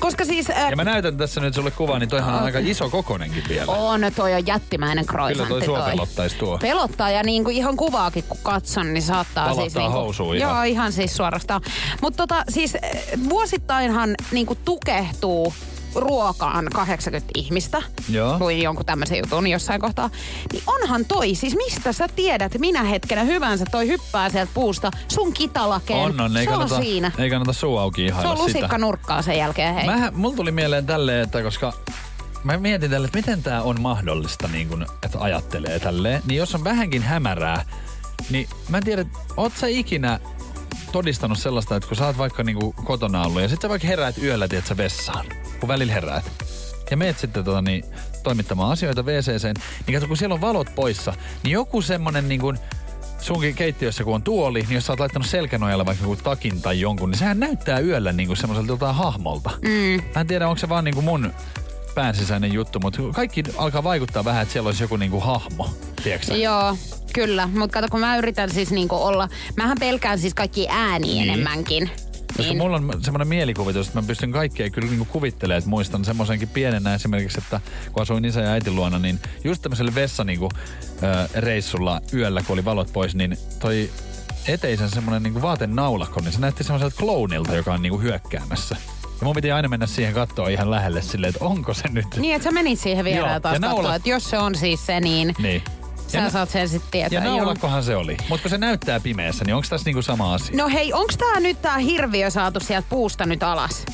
Koska 0.00 0.24
siis... 0.24 0.50
Äh, 0.50 0.70
Ja 0.70 0.76
mä 0.76 0.84
näytän 0.84 1.16
tässä 1.16 1.40
nyt 1.40 1.54
sulle 1.54 1.70
kuvan, 1.70 2.00
niin 2.00 2.08
toihan 2.08 2.34
on 2.34 2.42
aika 2.42 2.58
iso 2.58 2.90
kokonenkin 2.90 3.44
vielä. 3.48 3.72
on, 3.72 4.00
toi 4.16 4.34
on 4.34 4.46
jättimäinen 4.46 5.06
croissantti 5.06 5.54
Kyllä 5.54 5.66
toi 5.66 5.66
sua 5.66 5.90
pelottais 5.90 6.34
tuo. 6.34 6.58
Pelottaa 6.58 7.10
ja 7.10 7.22
niin 7.22 7.44
kuin 7.44 7.56
ihan 7.56 7.76
kuvaakin 7.76 8.24
kun 8.24 8.38
katson, 8.42 8.94
niin 8.94 9.02
saattaa 9.02 9.44
Valottaa 9.44 9.64
siis... 9.64 9.74
Niin 9.74 9.92
housuun 9.92 10.36
ihan. 10.36 10.50
Joo, 10.54 10.62
ihan 10.62 10.92
siis 10.92 11.16
suorastaan. 11.16 11.60
Mutta 12.02 12.16
tota, 12.16 12.44
siis 12.48 12.74
äh, 12.74 12.80
vuosittainhan 13.28 14.14
niin 14.32 14.46
kuin 14.46 14.58
tukehtuu 14.64 15.54
ruokaan 15.94 16.68
80 16.74 17.30
ihmistä. 17.34 17.82
Joo. 18.08 18.36
Luin 18.40 18.62
jonkun 18.62 18.86
tämmöisen 18.86 19.18
jutun 19.18 19.46
jossain 19.46 19.80
kohtaa. 19.80 20.10
Niin 20.52 20.62
onhan 20.66 21.04
toi, 21.04 21.34
siis 21.34 21.56
mistä 21.56 21.92
sä 21.92 22.08
tiedät 22.08 22.58
minä 22.58 22.82
hetkenä 22.84 23.24
hyvänsä 23.24 23.64
toi 23.70 23.88
hyppää 23.88 24.30
sieltä 24.30 24.50
puusta 24.54 24.90
sun 25.08 25.32
kitalakeen. 25.32 25.98
On, 25.98 26.20
on. 26.20 26.36
Ei 26.36 26.44
se 26.44 26.50
kannata, 26.50 26.74
on 26.76 26.82
siinä. 26.82 27.12
Ei 27.18 27.30
kannata 27.30 27.52
suu 27.52 27.78
auki 27.78 28.02
Se 28.02 28.06
ihailla 28.06 28.30
on 28.30 28.36
sitä. 28.36 28.58
lusikka 28.58 28.78
nurkkaa 28.78 29.22
sen 29.22 29.38
jälkeen, 29.38 29.74
hei. 29.74 29.86
Mä, 29.86 30.12
mulla 30.14 30.36
tuli 30.36 30.52
mieleen 30.52 30.86
tälleen, 30.86 31.22
että 31.22 31.42
koska 31.42 31.72
mä 32.44 32.56
mietin 32.56 32.90
tälle, 32.90 33.04
että 33.06 33.18
miten 33.18 33.42
tämä 33.42 33.62
on 33.62 33.80
mahdollista, 33.80 34.48
niin 34.48 34.68
kun, 34.68 34.86
että 35.02 35.18
ajattelee 35.20 35.78
tälleen. 35.78 36.22
Niin 36.26 36.38
jos 36.38 36.54
on 36.54 36.64
vähänkin 36.64 37.02
hämärää, 37.02 37.64
niin 38.30 38.48
mä 38.68 38.76
en 38.76 38.84
tiedä, 38.84 39.04
oot 39.36 39.52
sä 39.56 39.66
ikinä 39.66 40.20
todistanut 40.92 41.38
sellaista, 41.38 41.76
että 41.76 41.88
kun 41.88 41.96
sä 41.96 42.06
oot 42.06 42.18
vaikka 42.18 42.42
niinku 42.42 42.72
kotona 42.84 43.22
ollut 43.22 43.42
ja 43.42 43.48
sit 43.48 43.62
sä 43.62 43.68
vaikka 43.68 43.88
heräät 43.88 44.18
yöllä, 44.18 44.48
tiedät 44.48 44.66
sä 44.66 44.76
vessaan, 44.76 45.26
kun 45.60 45.68
välillä 45.68 45.92
heräät. 45.92 46.24
Ja 46.90 46.96
meet 46.96 47.18
sitten 47.18 47.44
tota, 47.44 47.62
niin, 47.62 47.84
toimittamaan 48.22 48.72
asioita 48.72 49.02
WCCen, 49.02 49.54
niin 49.86 49.94
kato, 49.94 50.06
kun 50.08 50.16
siellä 50.16 50.34
on 50.34 50.40
valot 50.40 50.74
poissa, 50.74 51.14
niin 51.42 51.52
joku 51.52 51.82
semmonen 51.82 52.28
niin 52.28 52.40
kuin, 52.40 52.58
sunkin 53.20 53.54
keittiössä, 53.54 54.04
kun 54.04 54.14
on 54.14 54.22
tuoli, 54.22 54.60
niin 54.60 54.72
jos 54.74 54.86
sä 54.86 54.92
oot 54.92 55.00
laittanut 55.00 55.28
selkänojalla 55.28 55.86
vaikka 55.86 56.04
joku 56.04 56.16
takin 56.16 56.62
tai 56.62 56.80
jonkun, 56.80 57.10
niin 57.10 57.18
sehän 57.18 57.40
näyttää 57.40 57.78
yöllä 57.80 58.12
niin 58.12 58.26
kuin 58.26 58.36
semmoiselta 58.36 58.72
jotain 58.72 58.94
hahmolta. 58.94 59.50
Mm. 59.62 60.02
Mä 60.14 60.20
en 60.20 60.26
tiedä, 60.26 60.48
onko 60.48 60.58
se 60.58 60.68
vaan 60.68 60.84
niin 60.84 60.94
kuin 60.94 61.04
mun 61.04 61.32
päänsisäinen 61.94 62.52
juttu, 62.52 62.80
mutta 62.80 63.02
kaikki 63.14 63.42
alkaa 63.56 63.84
vaikuttaa 63.84 64.24
vähän, 64.24 64.42
että 64.42 64.52
siellä 64.52 64.68
olisi 64.68 64.84
joku 64.84 64.96
niin 64.96 65.10
kuin 65.10 65.22
hahmo, 65.22 65.70
tiedätkö? 66.02 66.36
Joo, 66.36 66.76
kyllä. 67.14 67.46
Mutta 67.46 67.74
kato, 67.74 67.88
kun 67.90 68.00
mä 68.00 68.16
yritän 68.16 68.50
siis 68.50 68.70
niinku 68.70 68.96
olla... 68.96 69.28
Mähän 69.56 69.76
pelkään 69.80 70.18
siis 70.18 70.34
kaikki 70.34 70.66
ääniä 70.70 71.14
Niin. 71.14 71.30
enemmänkin. 71.30 71.90
Koska 72.40 72.52
Niin. 72.52 72.62
mulla 72.62 72.76
on 72.76 73.04
semmoinen 73.04 73.28
mielikuvitus, 73.28 73.86
että 73.86 74.00
mä 74.00 74.06
pystyn 74.06 74.32
kaikkea 74.32 74.70
kyllä 74.70 74.88
niinku 74.88 75.04
kuvittelemaan, 75.04 75.58
että 75.58 75.70
muistan 75.70 76.04
semmoisenkin 76.04 76.48
pienenä 76.48 76.94
esimerkiksi, 76.94 77.38
että 77.38 77.60
kun 77.92 78.02
asuin 78.02 78.24
isä 78.24 78.40
ja 78.40 78.50
äitin 78.50 78.76
luona, 78.76 78.98
niin 78.98 79.20
just 79.44 79.62
tämmöisellä 79.62 79.94
vessa 79.94 80.24
niinku, 80.24 80.48
ö, 81.02 81.28
reissulla 81.40 82.00
yöllä, 82.14 82.42
kun 82.42 82.52
oli 82.54 82.64
valot 82.64 82.92
pois, 82.92 83.14
niin 83.14 83.36
toi 83.58 83.90
eteisen 84.48 84.90
semmoinen 84.90 85.22
niinku 85.22 85.42
vaatenaulakko, 85.42 86.20
niin 86.20 86.32
se 86.32 86.40
näytti 86.40 86.64
semmoiselta 86.64 86.96
kloonilta, 86.98 87.54
joka 87.56 87.72
on 87.74 87.82
niinku 87.82 87.98
hyökkäämässä. 88.00 88.76
Ja 89.20 89.24
mun 89.26 89.34
piti 89.34 89.52
aina 89.52 89.68
mennä 89.68 89.86
siihen 89.86 90.14
katsoa 90.14 90.48
ihan 90.48 90.70
lähelle 90.70 91.02
silleen, 91.02 91.28
että 91.34 91.44
onko 91.44 91.74
se 91.74 91.88
nyt. 91.88 92.06
Niin, 92.16 92.34
että 92.34 92.44
sä 92.44 92.50
menit 92.50 92.80
siihen 92.80 93.04
vielä 93.04 93.28
Joo, 93.30 93.40
taas 93.40 93.54
ja 93.54 93.60
naula- 93.60 93.74
katsoa, 93.76 93.94
että 93.94 94.10
jos 94.10 94.30
se 94.30 94.38
on 94.38 94.54
siis 94.54 94.86
se, 94.86 95.00
niin... 95.00 95.34
Niin. 95.38 95.62
Sä 96.10 96.18
Ja, 96.18 96.30
saat 96.30 96.50
sen 96.50 96.68
sitten 96.68 96.90
tietää. 96.90 97.18
ja 97.18 97.24
naulakkohan 97.24 97.84
se 97.84 97.96
oli. 97.96 98.16
Mutta 98.28 98.42
kun 98.42 98.50
se 98.50 98.58
näyttää 98.58 99.00
pimeässä, 99.00 99.44
niin 99.44 99.54
onko 99.54 99.66
tässä 99.70 99.84
niinku 99.84 100.02
sama 100.02 100.34
asia? 100.34 100.56
No 100.56 100.68
hei, 100.68 100.92
onks 100.92 101.16
tää 101.16 101.40
nyt 101.40 101.62
tää 101.62 101.78
hirviö 101.78 102.30
saatu 102.30 102.60
sieltä 102.60 102.86
puusta 102.90 103.26
nyt 103.26 103.42
alas? 103.42 103.84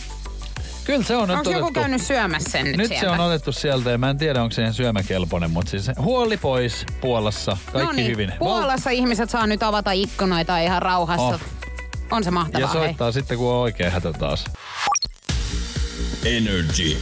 Kyllä 0.85 1.03
se 1.05 1.17
on 1.17 1.29
nyt 1.29 1.37
Onko 1.39 1.51
joku 1.51 1.71
käynyt 1.73 2.03
syömässä 2.03 2.51
sen 2.51 2.65
nyt, 2.65 2.77
Nyt 2.77 2.89
sieltä? 2.89 3.07
se 3.07 3.11
on 3.11 3.21
otettu 3.21 3.53
sieltä 3.53 3.91
ja 3.91 3.99
mä 3.99 4.11
en 4.11 4.19
tiedä 4.19 4.43
onko 4.43 4.53
se 4.55 4.63
ihan 4.63 4.75
syömäkelpoinen, 4.75 5.51
mutta 5.51 5.71
siis 5.71 5.91
huoli 5.99 6.37
pois 6.37 6.87
Puolassa, 7.01 7.57
kaikki 7.73 7.87
no 7.87 7.93
niin, 7.93 8.11
hyvin. 8.11 8.33
Puolassa 8.39 8.91
ihmiset 8.91 9.31
saa 9.31 9.47
nyt 9.47 9.63
avata 9.63 9.93
ikkunoita 9.93 10.59
ihan 10.59 10.83
rauhassa. 10.83 11.27
Oh. 11.27 11.41
On 12.11 12.25
se 12.25 12.31
mahtavaa. 12.31 12.61
ja 12.61 12.67
hei. 12.67 12.83
soittaa 12.87 13.13
sitten 13.13 13.39
kun 13.39 13.53
on 13.53 13.59
oikein 13.61 13.93
hätä 13.93 14.13
taas. 14.13 14.45
Energy. 16.25 16.97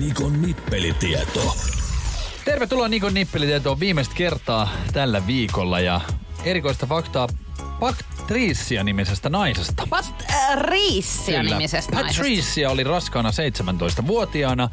Nikon 0.00 0.42
nippelitieto. 0.42 1.56
Tervetuloa 2.46 2.88
Nikon 2.88 3.14
nippelitietoon 3.14 3.80
viimeistä 3.80 4.14
kertaa 4.14 4.68
tällä 4.92 5.26
viikolla 5.26 5.80
ja 5.80 6.00
erikoista 6.44 6.86
faktaa 6.86 7.28
Patricia 7.80 8.84
nimisestä 8.84 9.28
naisesta. 9.30 9.86
Patricia 9.90 11.42
nimisestä 11.42 11.92
naisesta. 11.96 12.22
Patricia 12.22 12.70
oli 12.70 12.84
raskaana 12.84 13.30
17-vuotiaana 13.30 14.68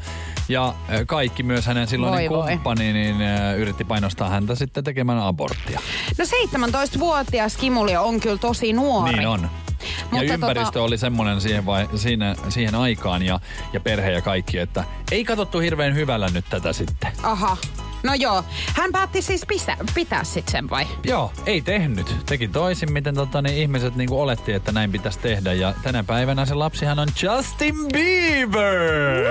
ja 0.48 0.68
äh, 0.68 0.74
kaikki 1.06 1.42
myös 1.42 1.66
hänen 1.66 1.86
silloinen 1.86 2.30
Voi 2.30 2.38
voi. 2.38 2.50
kumppani 2.50 2.92
niin 2.92 3.22
äh, 3.22 3.58
yritti 3.58 3.84
painostaa 3.84 4.28
häntä 4.28 4.54
sitten 4.54 4.84
tekemään 4.84 5.18
aborttia. 5.18 5.80
No 6.18 6.24
17-vuotias 6.24 7.56
Kimuli 7.56 7.96
on 7.96 8.20
kyllä 8.20 8.38
tosi 8.38 8.72
nuori. 8.72 9.12
Niin 9.12 9.28
on. 9.28 9.50
Ja 10.00 10.06
Mutta 10.10 10.32
ympäristö 10.32 10.78
tota- 10.78 10.82
oli 10.82 10.98
semmoinen 10.98 11.40
siihen, 11.40 11.66
vai, 11.66 11.88
siinä, 11.94 12.34
siihen 12.48 12.74
aikaan 12.74 13.22
ja, 13.22 13.40
ja 13.72 13.80
perhe 13.80 14.10
ja 14.10 14.22
kaikki, 14.22 14.58
että 14.58 14.84
ei 15.10 15.24
katsottu 15.24 15.58
hirveän 15.58 15.94
hyvällä 15.94 16.28
nyt 16.32 16.44
tätä 16.50 16.72
sitten. 16.72 17.12
Aha. 17.22 17.56
No 18.02 18.14
joo. 18.14 18.44
Hän 18.74 18.92
päätti 18.92 19.22
siis 19.22 19.46
pistä, 19.48 19.76
pitää 19.94 20.24
sit 20.24 20.48
sen 20.48 20.70
vai? 20.70 20.86
Joo, 21.04 21.32
ei 21.46 21.60
tehnyt. 21.60 22.16
Teki 22.26 22.48
toisin, 22.48 22.92
miten 22.92 23.14
tota, 23.14 23.42
niin 23.42 23.56
ihmiset 23.56 23.96
niinku 23.96 24.20
oletti, 24.20 24.52
että 24.52 24.72
näin 24.72 24.92
pitäisi 24.92 25.18
tehdä. 25.18 25.52
Ja 25.52 25.74
tänä 25.82 26.04
päivänä 26.04 26.46
se 26.46 26.54
lapsihan 26.54 26.98
on 26.98 27.08
Justin 27.22 27.74
Bieber! 27.92 29.26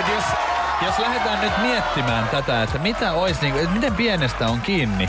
Et 0.00 0.08
jos, 0.14 0.24
jos 0.86 0.98
lähdetään 0.98 1.40
nyt 1.40 1.52
miettimään 1.62 2.28
tätä, 2.28 2.62
että 2.62 2.78
mitä 2.78 3.12
olisi, 3.12 3.40
niinku, 3.40 3.58
että 3.58 3.74
miten 3.74 3.94
pienestä 3.94 4.48
on 4.48 4.60
kiinni 4.60 5.08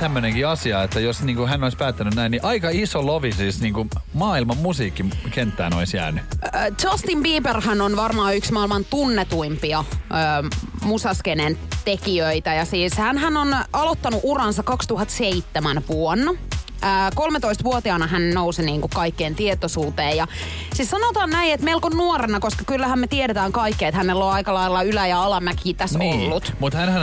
tämmöinenkin 0.00 0.46
asia, 0.46 0.82
että 0.82 1.00
jos 1.00 1.22
niinku 1.22 1.46
hän 1.46 1.62
olisi 1.64 1.76
päättänyt 1.76 2.14
näin, 2.14 2.30
niin 2.30 2.44
aika 2.44 2.68
iso 2.72 3.06
lovi 3.06 3.32
siis 3.32 3.60
niinku 3.60 3.86
maailman 4.14 4.56
musiikkikenttään 4.56 5.74
olisi 5.74 5.96
jäänyt. 5.96 6.22
Äh, 6.54 6.66
Justin 6.84 7.22
Bieberhan 7.22 7.80
on 7.80 7.96
varmaan 7.96 8.36
yksi 8.36 8.52
maailman 8.52 8.84
tunnetuimpia 8.84 9.84
ö, 9.90 10.48
musaskenen 10.84 11.58
tekijöitä. 11.84 12.54
Ja 12.54 12.64
siis 12.64 12.92
hän 12.96 13.36
on 13.36 13.56
aloittanut 13.72 14.20
uransa 14.22 14.62
2007 14.62 15.82
vuonna. 15.88 16.47
Ää, 16.82 17.10
13-vuotiaana 17.10 18.06
hän 18.06 18.30
nousi 18.30 18.62
niin 18.62 18.80
kuin 18.80 18.90
kaikkeen 18.94 19.34
tietoisuuteen. 19.34 20.16
Ja 20.16 20.26
siis 20.74 20.90
sanotaan 20.90 21.30
näin, 21.30 21.52
että 21.52 21.64
melko 21.64 21.88
nuorena, 21.88 22.40
koska 22.40 22.64
kyllähän 22.64 22.98
me 22.98 23.06
tiedetään 23.06 23.52
kaikki, 23.52 23.84
että 23.84 23.98
hänellä 23.98 24.24
on 24.24 24.32
aika 24.32 24.54
lailla 24.54 24.82
ylä- 24.82 25.06
ja 25.06 25.22
alamäki 25.22 25.74
tässä 25.74 25.98
ollut. 25.98 26.52
Mutta 26.60 26.78
hän 26.78 26.88
hän 26.88 27.02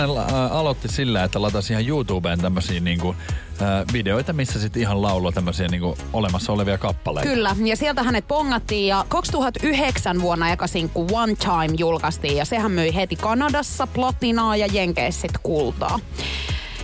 aloitti 0.52 0.88
sillä, 0.88 1.24
että 1.24 1.42
latasi 1.42 1.74
ihan 1.74 1.88
YouTubeen 1.88 2.40
tämmöisiä 2.42 2.80
niinku, 2.80 3.16
ä, 3.62 3.86
videoita, 3.94 4.34
missä 4.34 4.60
sitten 4.60 4.82
ihan 4.82 5.02
lauloi 5.02 5.34
tämmöisiä 5.34 5.68
niinku 5.68 5.98
olemassa 6.14 6.54
olevia 6.54 6.78
kappaleita. 6.78 7.30
Kyllä, 7.30 7.56
ja 7.66 7.76
sieltä 7.76 8.04
hänet 8.04 8.28
pongattiin 8.28 8.88
ja 8.88 9.06
2009 9.10 10.22
vuonna 10.22 10.52
eka 10.52 10.68
sinkku 10.68 11.08
One 11.12 11.36
Time 11.36 11.76
julkaistiin 11.78 12.38
ja 12.38 12.46
sehän 12.46 12.72
myi 12.72 12.96
heti 12.96 13.16
Kanadassa 13.16 13.88
platinaa 13.88 14.56
ja 14.56 14.68
Jenkeissä 14.72 15.28
kultaa. 15.44 16.00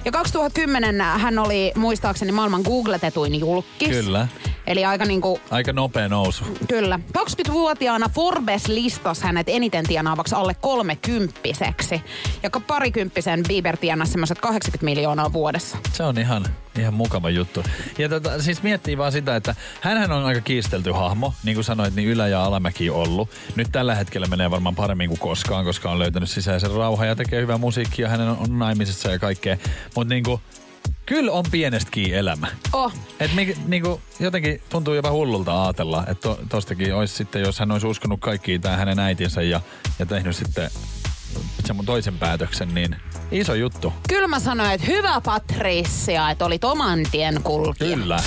Ja 0.06 0.12
2010 0.12 1.02
hän 1.02 1.40
oli 1.40 1.72
muistaakseni 1.76 2.32
maailman 2.32 2.62
googletetuin 2.62 3.40
julkis. 3.40 3.90
Kyllä. 3.90 4.28
Eli 4.72 4.86
aika 4.86 5.06
niinku, 5.06 5.40
Aika 5.50 5.74
nopea 5.74 6.10
nousu. 6.10 6.44
kyllä. 6.68 7.00
20-vuotiaana 7.18 8.10
Forbes 8.10 8.68
listasi 8.68 9.24
hänet 9.24 9.50
eniten 9.50 9.86
tienaavaksi 9.88 10.36
alle 10.36 10.54
kolmekymppiseksi. 10.54 12.02
Ja 12.44 12.50
parikymppisen 12.68 13.44
Bieber 13.48 13.78
tienasi 13.78 14.12
semmoiset 14.12 14.40
80 14.40 14.86
miljoonaa 14.86 15.34
vuodessa. 15.34 15.78
Se 15.94 16.04
on 16.04 16.18
ihan, 16.18 16.46
ihan 16.80 16.94
mukava 16.94 17.30
juttu. 17.30 17.64
Ja 17.98 18.10
tota, 18.10 18.42
siis 18.42 18.64
miettii 18.64 18.98
vaan 18.98 19.12
sitä, 19.12 19.36
että 19.36 19.56
hänhän 19.82 20.12
on 20.12 20.26
aika 20.26 20.42
kiistelty 20.42 20.92
hahmo. 20.92 21.34
Niin 21.44 21.56
kuin 21.56 21.64
sanoit, 21.66 21.96
niin 21.96 22.08
ylä- 22.10 22.28
ja 22.28 22.44
alamäki 22.44 22.90
ollut. 22.90 23.30
Nyt 23.56 23.68
tällä 23.72 23.96
hetkellä 23.96 24.28
menee 24.28 24.52
varmaan 24.52 24.76
paremmin 24.76 25.10
kuin 25.10 25.20
koskaan, 25.20 25.66
koska 25.66 25.92
on 25.92 26.00
löytänyt 26.00 26.30
sisäisen 26.30 26.72
rauhan 26.72 27.08
ja 27.08 27.16
tekee 27.16 27.42
hyvää 27.42 27.58
musiikkia. 27.58 28.10
Hänen 28.10 28.28
on, 28.30 28.38
on 28.38 28.60
naimisissa 28.60 29.12
ja 29.12 29.20
kaikkea. 29.20 29.58
Mutta 29.96 30.14
niinku, 30.14 30.42
kyllä 31.06 31.32
on 31.32 31.46
pienestäkin 31.52 32.14
elämä. 32.14 32.48
Oh, 32.74 32.94
Et 33.20 33.34
mi, 33.36 33.58
niinku, 33.68 34.02
jotenkin 34.20 34.62
tuntuu 34.70 34.94
jopa 34.94 35.12
hullulta 35.12 35.64
ajatella, 35.64 36.04
että 36.08 36.22
to, 36.22 36.40
tostakin 36.50 36.96
olisi 36.96 37.16
sitten, 37.16 37.42
jos 37.42 37.60
hän 37.60 37.72
olisi 37.72 37.88
uskonut 37.88 38.20
kaikki 38.20 38.60
tämä 38.60 38.78
hänen 38.78 39.00
äitinsä 39.00 39.42
ja, 39.42 39.62
ja 40.00 40.06
tehnyt 40.06 40.36
sitten 40.36 40.70
sen 41.66 41.76
mun 41.76 41.86
toisen 41.86 42.18
päätöksen, 42.18 42.76
niin 42.76 42.96
iso 43.32 43.54
juttu. 43.54 43.94
kyllä 44.08 44.28
mä 44.28 44.40
sanoin, 44.40 44.72
että 44.72 44.88
hyvä 44.88 45.22
Patricia, 45.22 46.30
että 46.30 46.46
olit 46.46 46.64
oman 46.64 47.00
tien 47.12 47.44
kulkija. 47.44 47.98
Kyllä. 47.98 48.20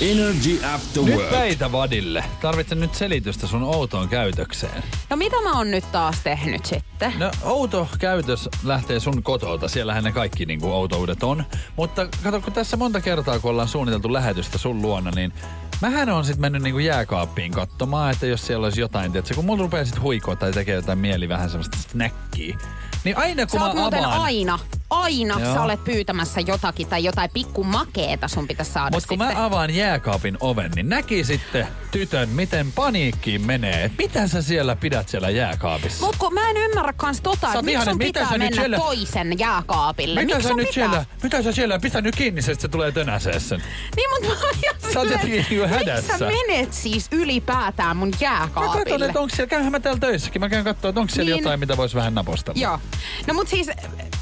Energy 0.00 0.60
After 0.74 1.02
Nyt 1.02 1.14
Work. 1.16 1.30
väitä 1.32 1.72
vadille. 1.72 2.24
Tarvitsen 2.40 2.80
nyt 2.80 2.94
selitystä 2.94 3.46
sun 3.46 3.62
outoon 3.62 4.08
käytökseen. 4.08 4.82
No 5.10 5.16
mitä 5.16 5.36
mä 5.42 5.52
oon 5.52 5.70
nyt 5.70 5.92
taas 5.92 6.20
tehnyt 6.20 6.66
sitten? 6.66 7.12
No 7.18 7.30
outo 7.42 7.88
käytös 7.98 8.48
lähtee 8.64 9.00
sun 9.00 9.22
kotolta. 9.22 9.68
Siellähän 9.68 10.04
ne 10.04 10.12
kaikki 10.12 10.46
niinku 10.46 10.72
outoudet 10.72 11.22
on. 11.22 11.44
Mutta 11.76 12.06
kato, 12.22 12.40
kun 12.40 12.52
tässä 12.52 12.76
monta 12.76 13.00
kertaa, 13.00 13.38
kun 13.38 13.50
ollaan 13.50 13.68
suunniteltu 13.68 14.12
lähetystä 14.12 14.58
sun 14.58 14.82
luona, 14.82 15.10
niin 15.10 15.32
mähän 15.80 16.08
on 16.08 16.24
sitten 16.24 16.40
mennyt 16.40 16.62
niinku 16.62 16.78
jääkaappiin 16.78 17.52
katsomaan, 17.52 18.10
että 18.12 18.26
jos 18.26 18.46
siellä 18.46 18.64
olisi 18.64 18.80
jotain, 18.80 19.12
tiedätkö, 19.12 19.34
kun 19.34 19.44
mulla 19.44 19.62
rupeaa 19.62 19.84
sit 19.84 20.00
huikoa 20.00 20.36
tai 20.36 20.52
tekee 20.52 20.74
jotain 20.74 20.98
mieli 20.98 21.28
vähän 21.28 21.50
semmoista 21.50 21.78
snäkkiä. 21.90 22.58
Niin 23.04 23.16
aina 23.16 23.46
kun 23.46 23.60
Sä 23.60 23.66
mä 23.74 23.86
avaan... 23.86 24.04
aina, 24.04 24.58
aina 24.90 25.40
Joo. 25.40 25.54
sä 25.54 25.62
olet 25.62 25.84
pyytämässä 25.84 26.40
jotakin 26.40 26.86
tai 26.86 27.04
jotain 27.04 27.30
pikku 27.34 27.64
makeeta 27.64 28.28
sun 28.28 28.48
pitäisi 28.48 28.72
saada 28.72 28.90
Mutta 28.96 29.08
kun 29.08 29.18
sitten. 29.18 29.36
mä 29.36 29.44
avaan 29.44 29.74
jääkaapin 29.74 30.36
oven, 30.40 30.70
niin 30.76 30.88
näki 30.88 31.24
sitten 31.24 31.66
tytön, 31.90 32.28
miten 32.28 32.72
paniikkiin 32.72 33.42
menee. 33.46 33.84
Et 33.84 33.92
mitä 33.98 34.26
sä 34.28 34.42
siellä 34.42 34.76
pidät 34.76 35.08
siellä 35.08 35.30
jääkaapissa? 35.30 36.06
Mut 36.06 36.16
kun 36.16 36.34
mä 36.34 36.50
en 36.50 36.56
ymmärrä 36.56 36.92
kans 36.92 37.20
tota, 37.20 37.46
että 37.46 37.62
miksi 37.62 37.84
sun 37.84 37.96
mitä 37.98 38.20
pitää 38.20 38.38
mennä 38.38 38.56
siellä- 38.60 38.76
toisen 38.76 39.38
jääkaapille. 39.38 40.20
Mitä 40.20 40.34
Miksi 40.34 40.48
sä 40.48 40.54
nyt 40.54 40.68
pitää? 40.68 40.72
siellä, 40.74 41.04
mitä 41.22 41.42
sä 41.42 41.52
siellä, 41.52 41.78
pistä 41.78 42.00
nyt 42.00 42.16
kiinni 42.16 42.40
että 42.40 42.62
se 42.62 42.68
tulee 42.68 42.92
tönäsee 42.92 43.40
sen. 43.40 43.62
Niin, 43.96 44.10
mut 44.10 44.28
mä 44.38 44.46
oon 44.46 44.54
Sä 44.92 44.98
oot 45.00 45.10
jotenkin 45.10 45.46
niinku 45.50 45.54
Miksi 45.54 45.78
hädässä. 45.78 46.18
sä 46.18 46.26
menet 46.26 46.72
siis 46.72 47.06
ylipäätään 47.12 47.96
mun 47.96 48.08
Mä 48.08 48.16
jääkaapille? 48.20 48.84
katson, 48.84 49.02
että 49.02 49.20
onko 49.20 49.34
siellä, 49.36 49.50
käyhän 49.50 49.72
mä 49.72 49.80
täällä 49.80 50.00
töissäkin. 50.00 50.40
Mä 50.40 50.48
käyn 50.48 50.64
katsoa, 50.64 50.88
että 50.88 51.00
onko 51.00 51.12
siellä 51.12 51.30
Niin. 51.34 51.42
jotain, 51.42 51.60
mitä 51.60 51.76
voisi 51.76 51.94
vähän 51.96 52.14
napostella. 52.14 52.60
Joo. 52.60 52.78
No 53.26 53.34
mut 53.34 53.48
siis, 53.48 53.66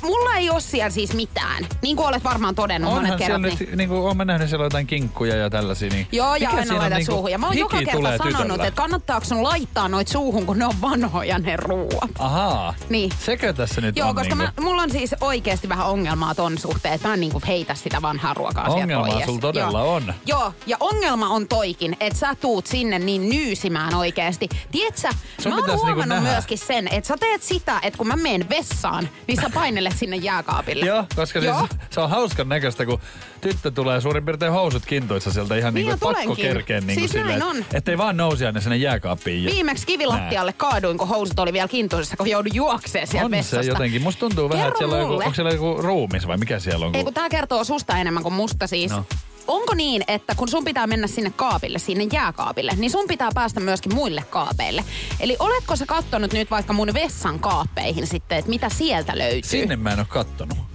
mulla 0.03 0.35
ei 0.37 0.51
oo 0.51 0.61
siellä 0.61 0.91
siis 0.91 1.15
mitään. 1.15 1.67
Niin 1.83 1.97
kuin 1.97 2.09
olet 2.09 2.25
varmaan 2.25 2.55
todennut 2.55 2.93
Onhan 2.93 3.05
monet 3.05 3.19
siellä 3.19 3.39
kerrat. 3.39 3.59
nyt, 3.61 3.69
Niin. 3.69 3.79
niin 3.79 3.89
kuin, 3.89 4.19
nähnyt 4.27 4.49
siellä 4.49 4.65
jotain 4.67 4.87
kinkkuja 4.87 5.37
ja 5.37 5.51
tällaisia. 5.51 5.89
Niin 5.91 6.07
Joo, 6.13 6.37
ja 6.37 6.51
aina 6.51 6.77
laitat 6.79 6.99
niinku- 6.99 7.13
suuhun. 7.13 7.31
Ja 7.31 7.39
mä 7.39 7.47
oon 7.47 7.59
joka 7.59 7.79
kerta 7.79 7.93
sanonut, 7.93 8.43
tytöllä. 8.43 8.67
että 8.67 8.77
kannattaako 8.77 9.25
sun 9.25 9.43
laittaa 9.43 9.89
noit 9.89 10.09
suuhun, 10.09 10.47
kun 10.47 10.59
ne 10.59 10.67
on 10.67 10.75
vanhoja 10.81 11.39
ne 11.39 11.57
ruuat. 11.57 12.11
Ahaa. 12.19 12.75
Niin. 12.89 13.11
Sekö 13.25 13.53
tässä 13.53 13.81
nyt 13.81 13.97
Joo, 13.97 14.09
on 14.09 14.15
koska 14.15 14.35
niinku... 14.35 14.53
mä, 14.63 14.65
mulla 14.69 14.83
on 14.83 14.91
siis 14.91 15.15
oikeasti 15.21 15.69
vähän 15.69 15.87
ongelmaa 15.87 16.35
ton 16.35 16.59
suhteen, 16.59 16.95
että 16.95 17.09
mä 17.09 17.15
en 17.15 17.21
niinku 17.21 17.43
heitä 17.47 17.75
sitä 17.75 18.03
vanhaa 18.03 18.35
ruokaa 18.35 18.65
sieltä 18.65 18.81
Ongelmaa 18.83 19.27
sulla 19.27 19.41
todella 19.41 19.79
Joo. 19.79 19.95
on. 19.95 20.15
Joo, 20.27 20.53
ja 20.67 20.77
ongelma 20.81 21.29
on 21.29 21.49
toikin, 21.49 21.97
että 22.01 22.19
sä 22.19 22.35
tuut 22.35 22.67
sinne 22.67 22.99
niin 22.99 23.29
nyysimään 23.29 23.95
oikeasti. 23.95 24.49
Tiedätkö, 24.73 25.09
mä 25.49 25.55
oon 25.55 25.57
niinku 25.57 25.73
huomannut 25.73 26.09
nähdä. 26.09 26.31
myöskin 26.33 26.59
sen, 26.59 26.89
että 26.89 27.09
sä 27.09 27.17
teet 27.21 27.43
sitä, 27.43 27.79
että 27.83 27.99
kun 27.99 28.07
mä 28.09 28.17
menen 28.17 28.49
vessaan, 28.49 29.09
niin 29.27 29.41
sä 29.41 29.51
painelet 29.55 29.88
sinne 29.91 30.17
jääkaapille. 30.17 30.87
Joo, 30.87 31.05
koska 31.17 31.39
Joo. 31.39 31.59
siis 31.59 31.81
se 31.91 32.01
on 32.01 32.11
hauskan 32.11 32.49
näköistä, 32.49 32.87
kun 32.87 33.01
tyttö 33.41 33.71
tulee 33.71 34.01
suurin 34.01 34.25
piirtein 34.25 34.53
housut 34.53 34.87
kintuissa 34.87 35.33
sieltä 35.33 35.57
ihan 35.57 35.75
Niin 35.75 35.87
niin, 35.87 35.99
kuin 35.99 36.15
pakko 36.15 36.37
kerkeä 36.37 36.81
niin 36.81 36.99
Siis 36.99 37.11
silleen, 37.11 37.43
on. 37.43 37.65
ettei 37.75 37.99
vaan 37.99 38.17
nousi 38.17 38.47
aina 38.47 38.61
sinne 38.61 38.77
jääkaappiin. 38.77 39.45
Ja 39.45 39.51
Viimeksi 39.51 39.87
kivilattialle 39.87 40.53
kaaduin, 40.53 40.99
kun 40.99 41.09
housut 41.09 41.39
oli 41.39 41.53
vielä 41.53 41.69
kintuisessa, 41.69 42.17
kun 42.17 42.31
joudun 42.31 42.55
juokseen 42.55 43.07
sieltä 43.07 43.25
on 43.25 43.31
vessasta. 43.31 43.63
se 43.65 43.71
jotenkin. 43.71 44.03
Musta 44.03 44.21
tuntuu 44.21 44.49
vähän, 44.51 44.69
että 44.69 44.79
Kerro 44.79 44.91
siellä 44.91 45.07
on, 45.07 45.13
joku, 45.13 45.23
onko 45.25 45.35
siellä 45.35 45.51
joku 45.53 45.83
ruumis 45.83 46.27
vai 46.27 46.37
mikä 46.37 46.59
siellä 46.59 46.87
on? 46.87 46.95
Ei 46.95 46.99
Kun... 46.99 47.05
kun 47.05 47.15
tää 47.15 47.29
kertoo 47.29 47.65
susta 47.65 47.97
enemmän 47.99 48.23
kuin 48.23 48.35
musta 48.35 48.67
siis. 48.67 48.93
No. 48.93 49.05
Onko 49.49 49.75
niin, 49.75 50.05
että 50.09 50.35
kun 50.35 50.49
sun 50.49 50.65
pitää 50.65 50.87
mennä 50.87 51.07
sinne 51.07 51.33
kaapille, 51.37 51.79
sinne 51.79 52.07
jääkaapille, 52.13 52.73
niin 52.77 52.91
sun 52.91 53.09
pitää 53.09 53.31
päästä 53.35 53.61
myöskin 53.61 53.95
muille 53.95 54.25
kaapeille? 54.31 54.85
Eli 55.21 55.37
oletko 55.39 55.77
sä 55.77 55.87
kattonut 55.87 56.33
nyt 56.33 56.51
vaikka 56.51 56.73
mun 56.73 56.95
vessan 56.95 57.39
kaappeihin 57.39 58.07
sitten, 58.07 58.39
että 58.39 58.49
mitä 58.49 58.69
sieltä 58.69 59.19
löytyy? 59.19 59.51
Sinne 59.51 59.77
mä 59.77 59.93
en 59.93 59.99
ole 59.99 60.07
kattonut. 60.11 60.68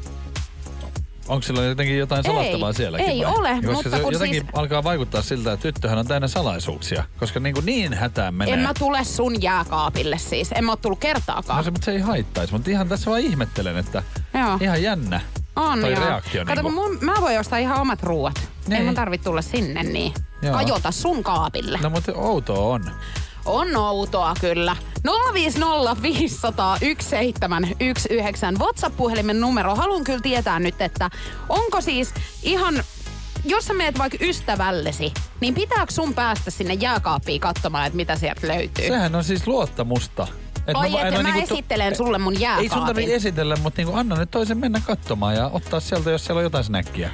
Onko 1.27 1.42
sillä 1.44 1.63
jotenkin 1.63 1.98
jotain 1.98 2.24
salattavaa 2.24 2.70
Ei, 2.70 2.74
sielläkin? 2.74 3.10
ei 3.10 3.20
vai? 3.25 3.34
ole, 3.36 3.50
Koska 3.56 3.72
mutta 3.74 3.89
se 3.89 4.00
kun 4.00 4.13
jotenkin 4.13 4.42
siis- 4.42 4.56
alkaa 4.56 4.84
vaikuttaa 4.84 5.22
siltä, 5.22 5.53
että 5.53 5.62
tyttöhän 5.62 5.98
on 5.98 6.08
täynnä 6.08 6.27
salaisuuksia. 6.27 7.03
Koska 7.20 7.39
niin, 7.39 7.53
kuin 7.56 7.65
niin 7.65 7.94
hätään 7.94 8.34
menee. 8.36 8.53
En 8.53 8.60
mä 8.60 8.74
tule 8.80 9.03
sun 9.03 9.42
jääkaapille 9.42 10.18
siis. 10.18 10.50
En 10.56 10.65
mä 10.65 10.72
oo 10.72 10.75
tullut 10.75 11.00
kertaakaan. 11.00 11.58
No 11.58 11.63
se, 11.63 11.72
mutta 11.72 11.86
se 11.86 11.92
ei 11.92 12.00
haittaisi. 12.00 12.53
Mutta 12.53 12.72
ihan 12.72 12.89
tässä 12.89 13.10
vaan 13.10 13.22
ihmettelen, 13.22 13.77
että 13.77 14.03
Joo. 14.34 14.58
ihan 14.62 14.84
jännä 14.84 15.22
On 15.56 15.82
toi 15.82 15.92
joo. 15.92 16.06
reaktio. 16.06 16.46
Kato, 16.46 16.62
niin 16.62 16.63
kun 16.63 16.74
mun, 16.74 16.98
mä 17.01 17.13
voin 17.22 17.39
ostaa 17.39 17.60
ihan 17.60 17.82
omat 17.82 18.03
ruuat. 18.03 18.36
Ei 18.38 18.44
Niin. 18.70 18.86
mun 18.86 18.96
tarvit 18.96 19.24
tulla 19.24 19.42
sinne 19.42 19.84
niin. 19.84 20.13
Joo. 20.42 20.53
Kajota 20.53 20.92
sun 20.92 21.24
kaapille. 21.24 21.80
No 21.82 21.89
mutta 21.89 22.12
outoa 22.15 22.74
on. 22.74 22.92
On 23.46 23.75
outoa 23.75 24.34
kyllä. 24.42 24.75
050 25.33 26.01
500 26.01 26.77
1719 26.79 28.63
WhatsApp-puhelimen 28.65 29.39
numero. 29.41 29.75
Haluan 29.75 30.03
kyllä 30.03 30.19
tietää 30.19 30.60
nyt, 30.60 30.81
että 30.81 31.10
onko 31.50 31.81
siis 31.81 32.13
ihan... 32.43 32.83
Jos 33.45 33.65
sä 33.65 33.74
meet 33.74 33.98
vaikka 34.00 34.17
ystävällesi, 34.22 35.13
niin 35.39 35.53
pitääkö 35.55 35.91
sun 35.93 36.13
päästä 36.13 36.51
sinne 36.51 36.74
jääkaappiin 36.74 37.41
katsomaan, 37.41 37.86
että 37.88 37.98
mitä 37.98 38.15
sieltä 38.15 38.48
löytyy? 38.48 38.88
Sehän 38.88 39.15
on 39.15 39.24
siis 39.24 39.48
luottamusta. 39.48 40.27
Et 40.67 40.75
Oi, 40.75 40.86
että 40.88 41.07
en 41.07 41.13
mä 41.13 41.17
oo 41.19 41.24
niinku 41.24 41.48
tu- 41.48 41.53
esittelen 41.53 41.95
sulle 41.95 42.17
mun 42.17 42.33
Ei 42.33 42.38
sun 42.38 42.41
jääkaapin. 42.43 42.86
tarvitse 42.86 43.15
esitellä, 43.15 43.55
mutta 43.55 43.79
niinku 43.81 43.95
anna 43.98 44.15
nyt 44.15 44.31
toisen 44.31 44.57
mennä 44.57 44.81
katsomaan 44.86 45.36
ja 45.36 45.48
ottaa 45.53 45.79
sieltä, 45.79 46.12
jos 46.12 46.25
siellä 46.25 46.39
on 46.39 46.43
jotain 46.43 46.63
snäkkiä. 46.63 47.10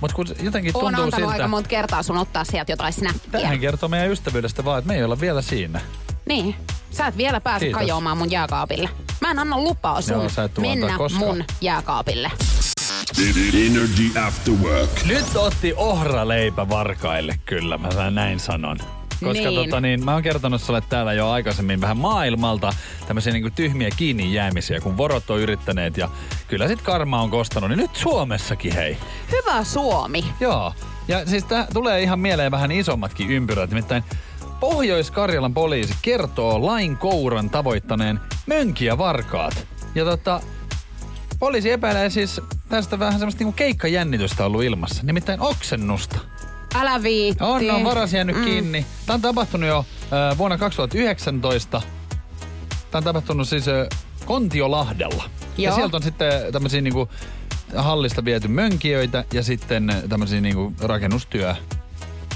Mutta 0.00 0.16
kun 0.16 0.26
jotenkin 0.42 0.72
Oon 0.76 0.84
tuntuu 0.84 0.86
antanut 1.04 1.14
siltä, 1.14 1.32
aika 1.32 1.48
monta 1.48 1.68
kertaa 1.68 2.02
sun 2.02 2.16
ottaa 2.18 2.44
sieltä 2.44 2.72
jotain 2.72 2.92
snappia. 2.92 3.40
tähän 3.40 3.60
kertoo 3.60 3.88
meidän 3.88 4.10
ystävyydestä 4.10 4.64
vaan, 4.64 4.78
että 4.78 4.88
me 4.88 4.94
ei 4.96 5.04
olla 5.04 5.20
vielä 5.20 5.42
siinä. 5.42 5.80
Niin. 6.28 6.54
Sä 6.96 7.06
et 7.06 7.16
vielä 7.16 7.40
pääse 7.40 7.64
Kiitos. 7.64 7.78
kajoamaan 7.80 8.18
mun 8.18 8.30
jääkaapille. 8.30 8.88
Mä 9.20 9.30
en 9.30 9.38
anna 9.38 9.58
lupaa 9.58 10.00
sun 10.00 10.16
Joo, 10.16 10.28
sä 10.28 10.48
mennä 10.58 10.98
mun 11.18 11.44
jääkaapille. 11.60 12.30
Energy 13.66 14.18
After 14.26 14.54
Work. 14.54 15.04
Nyt 15.06 15.36
otti 15.36 15.74
ohraleipä 15.76 16.68
varkaille, 16.68 17.38
kyllä, 17.46 17.78
mä 17.78 18.10
näin 18.10 18.40
sanon. 18.40 18.78
Koska 19.24 19.32
Niin. 19.32 19.54
tota, 19.54 19.80
niin, 19.80 20.04
mä 20.04 20.12
oon 20.12 20.22
kertonut 20.22 20.62
sulle 20.62 20.80
täällä 20.88 21.12
jo 21.12 21.30
aikaisemmin 21.30 21.80
vähän 21.80 21.96
maailmalta 21.96 22.72
tämmöisiä 23.06 23.32
niin 23.32 23.52
tyhmiä 23.52 23.88
kiinni 23.96 24.34
jäämisiä, 24.34 24.80
kun 24.80 24.96
vorot 24.96 25.30
on 25.30 25.40
yrittäneet 25.40 25.96
ja 25.96 26.08
kyllä 26.48 26.68
sit 26.68 26.82
karma 26.82 27.20
on 27.22 27.30
kostanut. 27.30 27.70
Niin 27.70 27.78
nyt 27.78 27.96
Suomessakin 27.96 28.72
hei. 28.74 28.96
Hyvä 29.32 29.64
Suomi. 29.64 30.24
Joo. 30.40 30.72
Ja 31.08 31.26
siis 31.26 31.44
tää 31.44 31.66
tulee 31.74 32.02
ihan 32.02 32.20
mieleen 32.20 32.50
vähän 32.50 32.70
isommatkin 32.72 33.30
ympyrät. 33.30 33.70
Nimittäin 33.70 34.04
Pohjois-Karjalan 34.60 35.54
poliisi 35.54 35.94
kertoo 36.02 36.66
lain 36.66 36.96
kouran 36.96 37.50
tavoittaneen 37.50 38.20
mönkiä 38.46 38.98
varkaat. 38.98 39.66
Ja 39.94 40.04
tota, 40.04 40.40
poliisi 41.38 41.70
epäilee 41.70 42.10
siis 42.10 42.40
tästä 42.68 42.98
vähän 42.98 43.18
semmoista 43.18 43.38
niinku 43.38 43.56
keikkajännitystä 43.56 44.46
ollut 44.46 44.62
ilmassa. 44.62 45.02
Nimittäin 45.02 45.40
oksennusta. 45.40 46.18
Älä 46.74 47.02
viitti. 47.02 47.44
On, 47.44 47.70
on 47.70 47.84
varas 47.84 48.12
jäänyt 48.12 48.36
mm. 48.36 48.44
kiinni. 48.44 48.86
Tämä 49.06 49.14
on 49.14 49.20
tapahtunut 49.20 49.68
jo 49.68 49.84
äh, 50.02 50.38
vuonna 50.38 50.58
2019. 50.58 51.82
Tämä 52.90 52.98
on 52.98 53.04
tapahtunut 53.04 53.48
siis 53.48 53.68
äh, 53.68 53.86
Kontiolahdella. 54.24 55.24
Ja 55.58 55.68
Joo. 55.68 55.74
sieltä 55.76 55.96
on 55.96 56.02
sitten 56.02 56.32
tämmöisiä 56.52 56.80
niinku 56.80 57.08
hallista 57.76 58.24
viety 58.24 58.48
mönkijöitä 58.48 59.24
ja 59.32 59.42
sitten 59.42 59.92
tämmöisiä 60.08 60.40
niinku 60.40 60.72
rakennustyö 60.80 61.54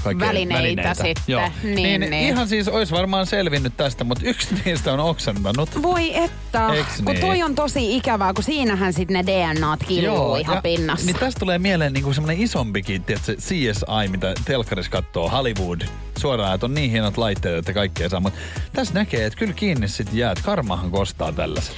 kaikkea 0.03 0.27
Välineitä 0.27 0.93
sitten. 0.93 1.23
Joo. 1.27 1.51
Niin, 1.63 1.75
niin, 1.75 2.01
niin. 2.01 2.27
Ihan 2.27 2.47
siis 2.47 2.67
olisi 2.67 2.93
varmaan 2.93 3.25
selvinnyt 3.25 3.77
tästä, 3.77 4.03
mutta 4.03 4.25
yksi 4.25 4.55
niistä 4.65 4.93
on 4.93 4.99
oksentanut. 4.99 5.81
Voi 5.81 6.17
että, 6.17 6.69
Eiks 6.73 6.95
kun 6.95 7.05
niin? 7.05 7.21
toi 7.21 7.43
on 7.43 7.55
tosi 7.55 7.97
ikävää, 7.97 8.33
kun 8.33 8.43
siinähän 8.43 8.93
sitten 8.93 9.13
ne 9.13 9.25
DNAt 9.25 9.79
killuu 9.87 10.35
ihan 10.35 10.55
ja, 10.55 10.61
pinnassa. 10.61 11.05
Niin 11.05 11.19
tästä 11.19 11.39
tulee 11.39 11.59
mieleen 11.59 11.93
niinku 11.93 12.13
semmoinen 12.13 12.43
isompikin, 12.43 13.03
tiedätkö, 13.03 13.35
CSI, 13.35 14.07
mitä 14.11 14.33
telkkarissa 14.45 14.91
katsoo, 14.91 15.29
Hollywood. 15.29 15.81
Suoraan, 16.17 16.55
että 16.55 16.65
on 16.65 16.73
niin 16.73 16.91
hienot 16.91 17.17
laitteet, 17.17 17.57
että 17.57 17.73
kaikkea 17.73 18.09
saa. 18.09 18.19
Mutta 18.19 18.39
tässä 18.73 18.93
näkee, 18.93 19.25
että 19.25 19.39
kyllä 19.39 19.53
kiinni 19.53 19.87
sitten 19.87 20.17
jäät. 20.17 20.41
Karmahan 20.41 20.91
kostaa 20.91 21.31
tällaisen. 21.31 21.75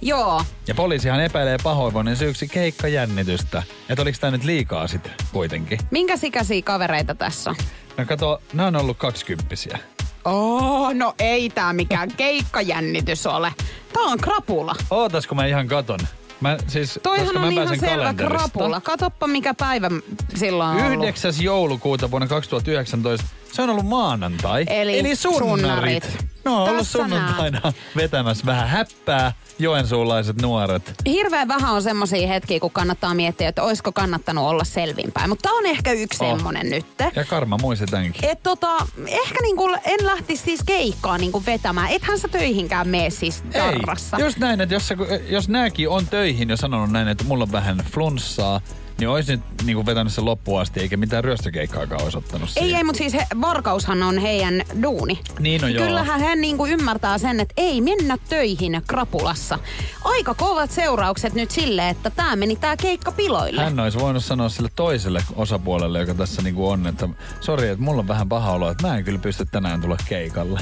Joo, 0.00 0.42
Ja 0.66 0.74
poliisihan 0.74 1.20
epäilee 1.20 1.56
pahoinvoinnin 1.62 2.16
syyksi 2.16 2.48
keikkajännitystä. 2.48 3.62
Että 3.88 4.02
oliko 4.02 4.18
tämä 4.20 4.30
nyt 4.30 4.44
liikaa 4.44 4.86
sitten 4.88 5.12
kuitenkin. 5.32 5.78
minkä 5.90 6.14
ikäisiä 6.22 6.62
kavereita 6.62 7.14
tässä 7.14 7.50
on? 7.50 7.56
No 7.96 8.04
kato, 8.04 8.42
nämä 8.52 8.66
on 8.66 8.76
ollut 8.76 8.98
kaksikymppisiä. 8.98 9.78
Oh, 10.24 10.94
no 10.94 11.14
ei 11.18 11.50
tää 11.50 11.72
mikään 11.72 12.10
keikkajännitys 12.16 13.26
ole. 13.26 13.52
Tää 13.92 14.02
on 14.02 14.18
krapula. 14.18 14.74
Ootas, 14.90 15.26
kun 15.26 15.36
mä 15.36 15.46
ihan 15.46 15.68
katon. 15.68 15.98
Mä, 16.40 16.56
siis, 16.66 17.00
Toihan 17.02 17.36
on 17.36 17.42
mä 17.42 17.48
ihan 17.62 17.78
selvä 17.80 18.14
krapula. 18.14 18.80
Katoppa 18.80 19.26
mikä 19.26 19.54
päivä 19.54 19.90
silloin 20.36 20.70
on 20.70 20.84
ollut. 20.86 21.02
9. 21.04 21.32
joulukuuta 21.40 22.10
vuonna 22.10 22.26
2019. 22.28 23.26
Se 23.52 23.62
on 23.62 23.70
ollut 23.70 23.86
maanantai. 23.86 24.64
Eli 24.68 24.98
Eli 24.98 25.16
sunnarit. 25.16 26.04
sunnarit. 26.04 26.26
No 26.44 26.62
on 26.64 26.70
ollut 26.70 26.88
sunnuntaina 26.88 27.72
vetämässä 27.96 28.46
vähän 28.46 28.68
häppää 28.68 29.32
joensuulaiset 29.58 30.42
nuoret. 30.42 30.94
Hirveän 31.06 31.48
vähän 31.48 31.74
on 31.74 31.82
semmosia 31.82 32.28
hetkiä, 32.28 32.60
kun 32.60 32.70
kannattaa 32.70 33.14
miettiä, 33.14 33.48
että 33.48 33.62
olisiko 33.62 33.92
kannattanut 33.92 34.44
olla 34.44 34.64
selvinpäin. 34.64 35.28
Mutta 35.28 35.42
tää 35.48 35.52
on 35.52 35.66
ehkä 35.66 35.92
yksi 35.92 36.24
Oh. 36.24 36.36
semmonen 36.36 36.70
nyt. 36.70 36.86
Ja 37.16 37.24
karma 37.24 37.58
muisti 37.62 37.86
tämänkin. 37.86 38.24
Et 38.24 38.42
tota, 38.42 38.76
ehkä 39.06 39.38
niinku 39.42 39.68
en 39.84 40.06
lähtisi 40.06 40.42
siis 40.44 40.60
keikkaa 40.66 41.18
niinku 41.18 41.42
vetämään. 41.46 41.88
Ethän 41.90 42.18
sä 42.18 42.28
töihinkään 42.28 42.88
mene 42.88 43.10
siis 43.10 43.42
tarrassa. 43.52 44.16
Ei, 44.16 44.22
just 44.24 44.38
näin, 44.38 44.60
että 44.60 44.74
jos, 44.74 44.92
jos 45.28 45.48
nääkin 45.48 45.88
on 45.88 46.06
töihin 46.06 46.48
ja 46.50 46.56
sanonut 46.56 46.90
näin, 46.90 47.08
että 47.08 47.24
mulla 47.24 47.42
on 47.44 47.52
vähän 47.52 47.84
flunssaa, 47.92 48.60
niin 48.98 49.08
olisi 49.08 49.32
nyt 49.32 49.42
niin 49.64 49.74
kuin 49.76 49.86
vetänyt 49.86 50.12
sen 50.12 50.24
loppuun 50.24 50.60
asti, 50.60 50.80
eikä 50.80 50.96
mitään 50.96 51.24
ryöstökeikkaakaan 51.24 52.02
olisi 52.02 52.18
ottanut 52.18 52.48
Ei, 52.48 52.62
siihen. 52.62 52.78
ei, 52.78 52.84
mutta 52.84 52.98
siis 52.98 53.12
he, 53.14 53.26
varkaushan 53.40 54.02
on 54.02 54.18
heidän 54.18 54.62
duuni. 54.82 55.20
Niin 55.38 55.60
no 55.60 55.68
joo. 55.68 55.86
Kyllähän 55.86 56.20
hän 56.20 56.40
niinku 56.40 56.66
ymmärtää 56.66 57.18
sen, 57.18 57.40
että 57.40 57.54
ei 57.56 57.80
mennä 57.80 58.18
töihin 58.28 58.82
krapulassa. 58.86 59.58
Aika 60.04 60.34
kovat 60.34 60.70
seuraukset 60.70 61.34
nyt 61.34 61.50
sille, 61.50 61.88
että 61.88 62.10
tämä 62.10 62.36
meni 62.36 62.56
tää 62.56 62.76
keikka 62.76 63.12
piloille. 63.12 63.62
Hän 63.62 63.80
olisi 63.80 63.98
voinut 63.98 64.24
sanoa 64.24 64.48
sille 64.48 64.68
toiselle 64.76 65.22
osapuolelle, 65.36 66.00
joka 66.00 66.14
tässä 66.14 66.42
niinku 66.42 66.68
on, 66.68 66.86
että 66.86 67.08
sori, 67.40 67.68
että 67.68 67.84
mulla 67.84 68.00
on 68.00 68.08
vähän 68.08 68.28
paha 68.28 68.52
olo, 68.52 68.70
että 68.70 68.86
mä 68.88 68.96
en 68.96 69.04
kyllä 69.04 69.18
pysty 69.18 69.46
tänään 69.52 69.80
tulla 69.80 69.96
keikalle. 70.08 70.60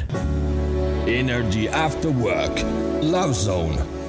Energy 1.06 1.68
After 1.84 2.10
Work. 2.10 2.60
Love 3.02 3.32
Zone. 3.32 4.01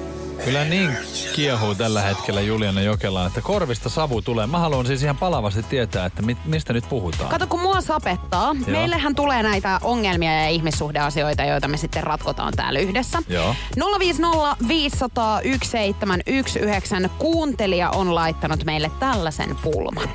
Kyllä 0.44 0.64
niin 0.64 0.96
kiehuu 1.34 1.74
tällä 1.74 2.02
hetkellä 2.02 2.40
Juliana 2.40 2.80
Jokela, 2.80 3.26
että 3.26 3.40
korvista 3.40 3.88
savu 3.88 4.22
tulee. 4.22 4.46
Mä 4.46 4.58
haluan 4.58 4.86
siis 4.86 5.02
ihan 5.02 5.16
palavasti 5.16 5.62
tietää, 5.62 6.06
että 6.06 6.22
mit, 6.22 6.38
mistä 6.44 6.72
nyt 6.72 6.88
puhutaan. 6.88 7.30
Kato, 7.30 7.46
kun 7.46 7.60
mua 7.60 7.80
sapettaa. 7.80 8.56
Joo. 8.66 8.78
Meillähän 8.78 9.14
tulee 9.14 9.42
näitä 9.42 9.80
ongelmia 9.82 10.42
ja 10.42 10.48
ihmissuhdeasioita, 10.48 11.44
joita 11.44 11.68
me 11.68 11.76
sitten 11.76 12.02
ratkotaan 12.02 12.52
täällä 12.56 12.78
yhdessä. 12.80 13.18
Joo. 13.28 13.54
050 13.98 14.56
500 14.68 15.40
1719 15.40 17.08
kuuntelija 17.18 17.90
on 17.90 18.14
laittanut 18.14 18.64
meille 18.64 18.90
tällaisen 19.00 19.56
pulman. 19.62 20.08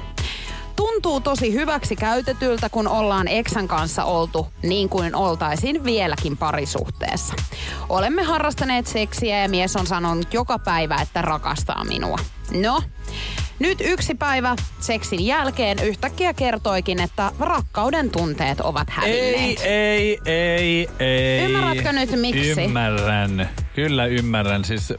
Tuntuu 0.79 1.19
tosi 1.21 1.53
hyväksi 1.53 1.95
käytetyltä, 1.95 2.69
kun 2.69 2.87
ollaan 2.87 3.27
eksän 3.27 3.67
kanssa 3.67 4.03
oltu 4.03 4.47
niin 4.63 4.89
kuin 4.89 5.15
oltaisiin 5.15 5.83
vieläkin 5.83 6.37
parisuhteessa. 6.37 7.33
Olemme 7.89 8.23
harrastaneet 8.23 8.87
seksiä 8.87 9.41
ja 9.41 9.49
mies 9.49 9.75
on 9.75 9.87
sanonut 9.87 10.33
joka 10.33 10.59
päivä, 10.59 10.95
että 11.01 11.21
rakastaa 11.21 11.83
minua. 11.85 12.17
No, 12.51 12.81
nyt 13.59 13.81
yksi 13.81 14.15
päivä 14.15 14.55
seksin 14.79 15.25
jälkeen 15.25 15.79
yhtäkkiä 15.79 16.33
kertoikin, 16.33 16.99
että 17.01 17.31
rakkauden 17.39 18.09
tunteet 18.09 18.61
ovat 18.61 18.89
hävinneet. 18.89 19.59
Ei, 19.59 19.69
ei, 19.71 20.19
ei, 20.25 20.89
ei. 20.99 21.45
Ymmärrätkö 21.45 21.91
nyt 21.91 22.11
miksi? 22.21 22.49
Ymmärrän. 22.63 23.49
Kyllä 23.75 24.05
ymmärrän. 24.05 24.65
Siis, 24.65 24.93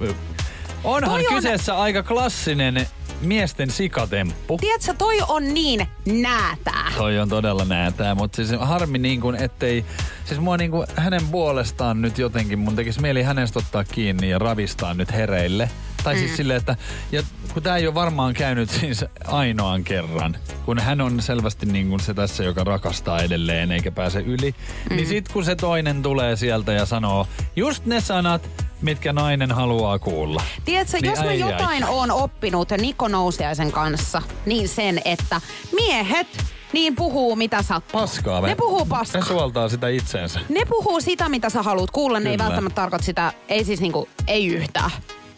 onhan 0.84 1.10
Toi 1.10 1.26
on- 1.26 1.34
kyseessä 1.34 1.78
aika 1.78 2.02
klassinen 2.02 2.86
miesten 3.20 3.70
sikatemppu. 3.70 4.58
Tiedätkö, 4.60 4.94
toi 4.98 5.18
on 5.28 5.54
niin 5.54 5.86
näätää. 6.06 6.92
Toi 6.96 7.18
on 7.18 7.28
todella 7.28 7.64
näätää, 7.64 8.14
mutta 8.14 8.36
siis 8.36 8.60
harmi 8.60 8.98
niin 8.98 9.20
kuin, 9.20 9.36
ettei... 9.36 9.84
Siis 10.30 10.40
mua 10.40 10.56
niin 10.56 10.70
kuin 10.70 10.86
hänen 10.96 11.28
puolestaan 11.28 12.02
nyt 12.02 12.18
jotenkin, 12.18 12.58
mun 12.58 12.76
tekisi 12.76 13.00
mieli 13.00 13.22
hänestä 13.22 13.58
ottaa 13.58 13.84
kiinni 13.84 14.30
ja 14.30 14.38
ravistaa 14.38 14.94
nyt 14.94 15.12
hereille. 15.12 15.70
Tai 16.04 16.16
siis 16.16 16.36
silleen, 16.36 16.56
että 16.56 16.76
ja 17.12 17.22
kun 17.54 17.62
tämä 17.62 17.76
ei 17.76 17.86
ole 17.86 17.94
varmaan 17.94 18.34
käynyt 18.34 18.70
siis 18.70 19.04
ainoan 19.26 19.84
kerran, 19.84 20.36
kun 20.64 20.78
hän 20.78 21.00
on 21.00 21.22
selvästi 21.22 21.66
niin 21.66 21.88
kuin 21.88 22.00
se 22.00 22.14
tässä, 22.14 22.44
joka 22.44 22.64
rakastaa 22.64 23.22
edelleen 23.22 23.72
eikä 23.72 23.90
pääse 23.90 24.20
yli, 24.20 24.54
mm. 24.90 24.96
niin 24.96 25.08
sit 25.08 25.28
kun 25.28 25.44
se 25.44 25.56
toinen 25.56 26.02
tulee 26.02 26.36
sieltä 26.36 26.72
ja 26.72 26.86
sanoo 26.86 27.26
just 27.56 27.86
ne 27.86 28.00
sanat, 28.00 28.50
mitkä 28.82 29.12
nainen 29.12 29.52
haluaa 29.52 29.98
kuulla. 29.98 30.42
Tiedätkö, 30.64 30.96
Niin 31.02 31.10
jos 31.10 31.18
mä 31.18 31.24
ai, 31.24 31.42
ai. 31.42 31.50
jotain 31.50 31.84
on 31.84 32.10
oppinut 32.10 32.68
Niko 32.70 33.08
Nousiaisen 33.08 33.72
kanssa, 33.72 34.22
niin 34.46 34.68
sen, 34.68 35.00
että 35.04 35.40
miehet 35.72 36.26
niin 36.72 36.96
puhuu 36.96 37.36
mitä 37.36 37.62
sattuu. 37.62 38.00
Paskaa. 38.00 38.40
Ne 38.40 38.54
puhuu 38.54 38.86
paskaa. 38.86 39.20
Ne 39.20 39.26
suoltaa 39.26 39.68
sitä 39.68 39.88
itseensä. 39.88 40.40
Ne 40.48 40.64
puhuu 40.64 41.00
sitä, 41.00 41.28
mitä 41.28 41.50
sä 41.50 41.62
haluat 41.62 41.90
kuulla. 41.90 42.20
Ne 42.20 42.30
ei 42.30 42.36
Kyllä. 42.36 42.48
välttämättä 42.48 42.74
tarkoita 42.74 43.04
sitä, 43.04 43.32
ei 43.48 43.64
siis 43.64 43.80
niinku, 43.80 44.08
ei 44.26 44.46
yhtään. 44.46 44.90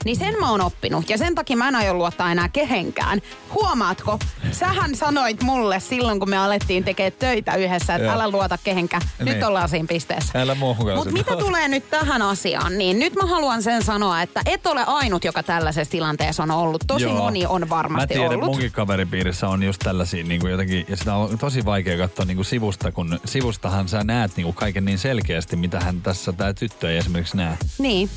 Niin 0.05 0.17
sen 0.17 0.35
mä 0.41 0.51
oon 0.51 0.61
oppinut 0.61 1.11
ja 1.11 1.19
sen 1.19 1.35
takia 1.35 1.57
mä 1.57 1.69
en 1.69 1.77
aio 1.77 1.95
luottaa 1.95 2.33
enää 2.33 2.49
kehenkään. 2.49 3.21
Huomaatko? 3.55 4.19
Sähän 4.53 4.95
sanoit 4.95 5.43
mulle 5.43 5.81
silloin, 5.81 6.19
kun 6.21 6.31
me 6.31 6.37
alettiin 6.39 6.85
tekemään 6.85 7.13
töitä 7.19 7.55
yhdessä, 7.55 7.95
että 7.95 8.13
älä 8.13 8.31
luota 8.31 8.59
kehenkään. 8.65 9.03
Nyt 9.19 9.29
Niin. 9.29 9.45
ollaan 9.45 9.69
siinä 9.69 9.87
pisteessä. 9.89 10.41
Älä 10.41 10.55
Mutta 10.55 11.13
mitä 11.13 11.37
tulee 11.37 11.69
nyt 11.69 11.91
tähän 11.91 12.23
asiaan, 12.23 12.79
niin 12.79 12.99
nyt 12.99 13.15
mä 13.15 13.27
haluan 13.27 13.63
sen 13.63 13.83
sanoa, 13.85 14.23
että 14.23 14.41
et 14.47 14.67
ole 14.67 14.85
ainut, 14.87 15.25
joka 15.25 15.43
tällaisessa 15.43 15.91
tilanteessa 15.91 16.43
on 16.43 16.51
ollut. 16.51 16.85
Tosi 16.87 17.05
Joo. 17.05 17.19
moni 17.19 17.47
on 17.47 17.69
varmasti 17.71 18.03
Mä 18.03 18.07
tiedän, 18.19 18.35
ollut. 18.35 18.45
munkin 18.45 18.73
kaveripiirissä 18.73 19.49
on 19.49 19.63
just 19.63 19.79
tällaisia 19.85 20.25
niin 20.25 20.41
kuin 20.41 20.51
jotenkin, 20.51 20.87
ja 20.89 20.97
sitä 20.97 21.15
on 21.15 21.39
tosi 21.39 21.65
vaikea 21.65 21.99
katsoa 21.99 22.25
niin 22.25 22.37
kuin 22.37 22.45
sivusta, 22.47 22.93
kun 22.93 23.21
sivustahan 23.25 23.89
sä 23.89 24.05
näet 24.05 24.37
niin 24.37 24.45
kuin 24.45 24.55
kaiken 24.55 24.85
niin 24.85 24.99
selkeästi, 24.99 25.57
mitä 25.57 25.81
hän 25.81 26.01
tässä, 26.03 26.33
tämä 26.33 26.55
tyttö 26.55 26.91
ei 26.93 26.99
esimerkiksi 26.99 27.37
näe. 27.37 27.59
Niin. 27.79 28.11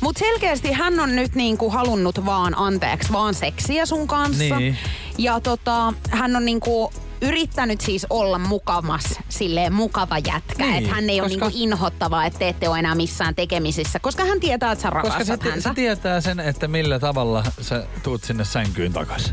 Mutta 0.00 0.18
selkeästi 0.18 0.72
hän 0.72 1.00
on 1.00 1.15
nyt 1.16 1.34
niinku 1.34 1.70
halunnut 1.70 2.26
vaan 2.26 2.58
anteeksi 2.58 3.12
vaan 3.12 3.34
seksiä 3.34 3.86
sun 3.86 4.06
kanssa. 4.06 4.58
Niin. 4.58 4.78
Ja 5.18 5.40
tota, 5.40 5.92
hän 6.10 6.36
on 6.36 6.44
niinku 6.44 6.92
yrittänyt 7.20 7.80
siis 7.80 8.06
olla 8.10 8.38
mukamas, 8.38 9.04
silleen 9.28 9.72
mukava 9.72 10.18
jätkä. 10.18 10.64
Niin, 10.64 10.74
että 10.74 10.94
hän 10.94 11.10
ei 11.10 11.20
ole 11.20 11.28
koska- 11.28 11.46
niinku 11.48 11.58
inhottava, 11.62 12.24
että 12.24 12.38
te 12.38 12.48
ette 12.48 12.68
ole 12.68 12.78
enää 12.78 12.94
missään 12.94 13.34
tekemisissä. 13.34 13.98
Koska 13.98 14.24
hän 14.24 14.40
tietää, 14.40 14.72
että 14.72 14.82
sä 14.82 14.90
Koska 14.90 15.08
se, 15.10 15.12
rakastat 15.12 15.42
häntä. 15.42 15.68
se 15.68 15.74
tietää 15.74 16.20
sen, 16.20 16.40
että 16.40 16.68
millä 16.68 16.98
tavalla 16.98 17.44
sä 17.60 17.86
tuut 18.02 18.24
sinne 18.24 18.44
sänkyyn 18.44 18.92
takas. 18.92 19.32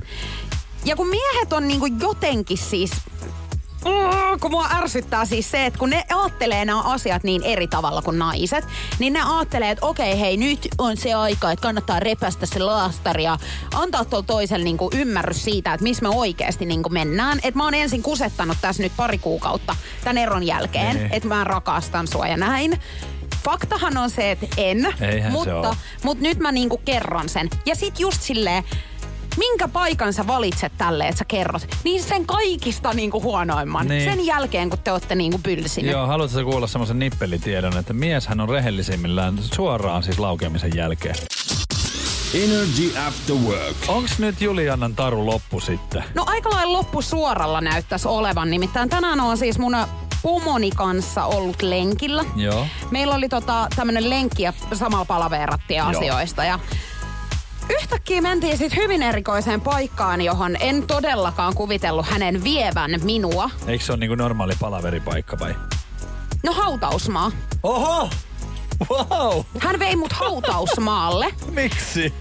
Ja 0.86 0.96
kun 0.96 1.08
miehet 1.08 1.54
on 1.54 1.68
niinku 1.68 1.86
jotenkin 1.86 2.58
siis... 2.58 2.92
Mm, 3.86 4.40
kun 4.40 4.52
mua 4.52 4.68
ärsyttää 4.78 5.26
siis 5.26 5.52
se, 5.52 5.66
että 5.66 5.80
kun 5.80 5.90
ne 5.90 6.04
ajattelee 6.16 6.66
nämä 6.66 6.82
asiat 6.82 7.24
niin 7.24 7.44
eri 7.44 7.68
tavalla 7.68 8.02
kuin 8.02 8.20
naiset, 8.20 8.66
niin 9.00 9.14
ne 9.14 9.22
ajattelee, 9.22 9.70
että 9.72 9.86
okei, 9.86 10.20
hei, 10.20 10.38
nyt 10.38 10.68
on 10.78 10.98
se 10.98 11.14
aika, 11.14 11.52
että 11.52 11.64
kannattaa 11.64 12.00
repästä 12.00 12.46
se 12.46 12.60
laastari 12.60 13.24
ja 13.24 13.38
antaa 13.74 14.06
tuolla 14.06 14.26
toiselle 14.26 14.64
niinku 14.64 14.90
ymmärrys 14.96 15.44
siitä, 15.44 15.74
että 15.74 15.84
missä 15.84 16.04
me 16.04 16.10
oikeasti 16.10 16.66
niinku 16.66 16.90
mennään. 16.90 17.38
Että 17.44 17.58
mä 17.58 17.64
oon 17.64 17.74
ensin 17.74 18.04
kusettanut 18.04 18.58
tässä 18.62 18.84
nyt 18.84 18.92
pari 18.98 19.18
kuukautta 19.18 19.76
tämän 20.04 20.18
eron 20.18 20.44
jälkeen, 20.44 20.96
Niin. 20.96 21.14
että 21.14 21.28
mä 21.28 21.44
rakastan 21.44 22.08
sua 22.08 22.28
ja 22.28 22.38
näin. 22.38 22.80
Faktahan 23.44 23.98
on 23.98 24.10
se, 24.10 24.32
että 24.32 24.48
en, 24.58 24.94
Eihän 25.02 25.32
se 25.32 25.38
mutta, 25.38 25.56
oo. 25.70 25.76
mutta 26.04 26.24
nyt 26.24 26.40
mä 26.40 26.52
niinku 26.52 26.78
kerron 26.78 27.30
sen. 27.30 27.50
Ja 27.66 27.76
sit 27.76 28.00
just 28.00 28.22
silleen, 28.22 28.64
minkä 29.38 29.68
paikan 29.68 30.14
sä 30.14 30.28
valitset 30.28 30.74
tälle, 30.78 31.08
että 31.08 31.20
sä 31.20 31.26
kerrot, 31.26 31.68
niin 31.84 32.04
sen 32.04 32.26
kaikista 32.26 32.94
niinku 32.94 33.22
huonoimman. 33.22 33.88
Niin. 33.88 34.04
Sen 34.12 34.26
jälkeen, 34.26 34.70
kun 34.70 34.80
te 34.80 34.92
olette 34.92 35.16
niinku 35.16 35.40
pylsinyt. 35.44 35.92
Joo, 35.92 36.08
haluatko 36.08 36.38
sä 36.38 36.44
kuulla 36.44 36.68
semmoisen 36.68 37.00
nippelitiedon, 37.00 37.78
että 37.78 37.94
mieshän 37.94 38.40
on 38.40 38.50
rehellisimmillään 38.50 39.38
suoraan 39.42 40.04
siis 40.04 40.20
laukeamisen 40.20 40.72
jälkeen. 40.76 41.16
Energy 42.34 42.98
After 43.08 43.36
Work. 43.36 43.76
Onks 43.88 44.20
nyt 44.20 44.42
Juliannan 44.42 44.96
taru 44.96 45.26
loppu 45.26 45.60
sitten? 45.60 46.04
No 46.16 46.24
aika 46.28 46.50
lailla 46.50 46.74
loppu 46.74 47.02
suoralla 47.02 47.62
näyttäisi 47.62 48.08
olevan. 48.08 48.50
Nimittäin 48.50 48.90
tänään 48.90 49.20
on 49.20 49.38
siis 49.38 49.60
mun 49.60 49.78
pomoni 50.24 50.72
kanssa 50.72 51.26
ollut 51.26 51.62
lenkillä. 51.62 52.26
Joo. 52.36 52.68
Meillä 52.92 53.16
oli 53.16 53.30
tota, 53.30 53.68
tämmönen 53.76 54.10
lenkki 54.10 54.44
ja 54.44 54.54
samalla 54.74 55.06
palaveerattiin 55.06 55.78
Joo. 55.78 55.88
asioista. 55.88 56.44
Ja 56.44 56.60
yhtäkkiä 57.70 58.22
mentiin 58.22 58.58
sitten 58.58 58.84
hyvin 58.84 59.04
erikoiseen 59.04 59.62
paikkaan, 59.62 60.22
johon 60.22 60.56
en 60.60 60.88
todellakaan 60.88 61.54
kuvitellut 61.56 62.06
hänen 62.06 62.44
vievän 62.44 62.92
minua. 63.04 63.50
Eikö 63.68 63.86
se 63.86 63.92
ole 63.92 64.00
niinku 64.00 64.16
normaali 64.16 64.54
palaveripaikka 64.60 65.40
vai? 65.40 65.56
No 66.44 66.54
hautausmaa. 66.54 67.32
Oho! 67.64 68.10
Wow! 68.90 69.44
Hän 69.60 69.80
vei 69.80 69.96
mut 69.96 70.14
hautausmaalle. 70.14 71.34
Miksi? 71.52 72.14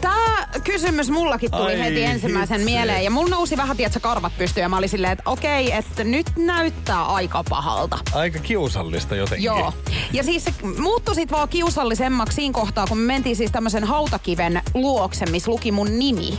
Tää 0.00 0.48
kysymys 0.64 1.10
mullakin 1.10 1.50
tuli 1.50 1.62
Ai 1.62 1.78
heti 1.78 2.04
ensimmäisen 2.04 2.56
hitsi. 2.60 2.72
mieleen. 2.72 3.04
Ja 3.04 3.10
mulla 3.10 3.30
nousi 3.30 3.56
vähän, 3.56 3.76
tietsä, 3.76 4.00
karvat 4.00 4.32
pystyyn. 4.38 4.62
Ja 4.62 4.68
mä 4.68 4.76
olin 4.78 4.88
silleen, 4.88 5.12
että 5.12 5.30
okei, 5.30 5.72
että 5.72 6.04
nyt 6.04 6.26
näyttää 6.36 7.04
aika 7.04 7.44
pahalta. 7.48 7.98
Aika 8.12 8.38
kiusallista 8.38 9.16
jotenkin. 9.16 9.44
Joo. 9.44 9.74
Ja 10.12 10.22
siis 10.24 10.44
se 10.44 10.52
muuttui 10.78 11.14
sit 11.14 11.30
vaan 11.32 11.48
kiusallisemmaksi 11.48 12.34
siinä 12.34 12.52
kohtaa, 12.54 12.86
kun 12.86 12.98
me 12.98 13.06
mentiin 13.12 13.36
siis 13.36 13.50
tämmöisen 13.50 13.84
hautakiven 13.84 14.62
luokse, 14.74 15.26
missä 15.26 15.50
luki 15.50 15.72
mun 15.72 15.98
nimi. 15.98 16.38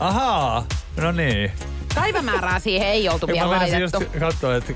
Ahaa, 0.00 0.64
no 0.96 1.12
niin. 1.12 1.52
Päivämäärää 1.94 2.58
siihen 2.58 2.88
ei 2.88 3.08
oltu 3.08 3.26
vielä 3.26 3.46
mä 3.46 3.58
menisin 3.58 3.80
just 3.80 3.94
laitettu. 3.94 4.18
katsoa, 4.20 4.56
että 4.56 4.72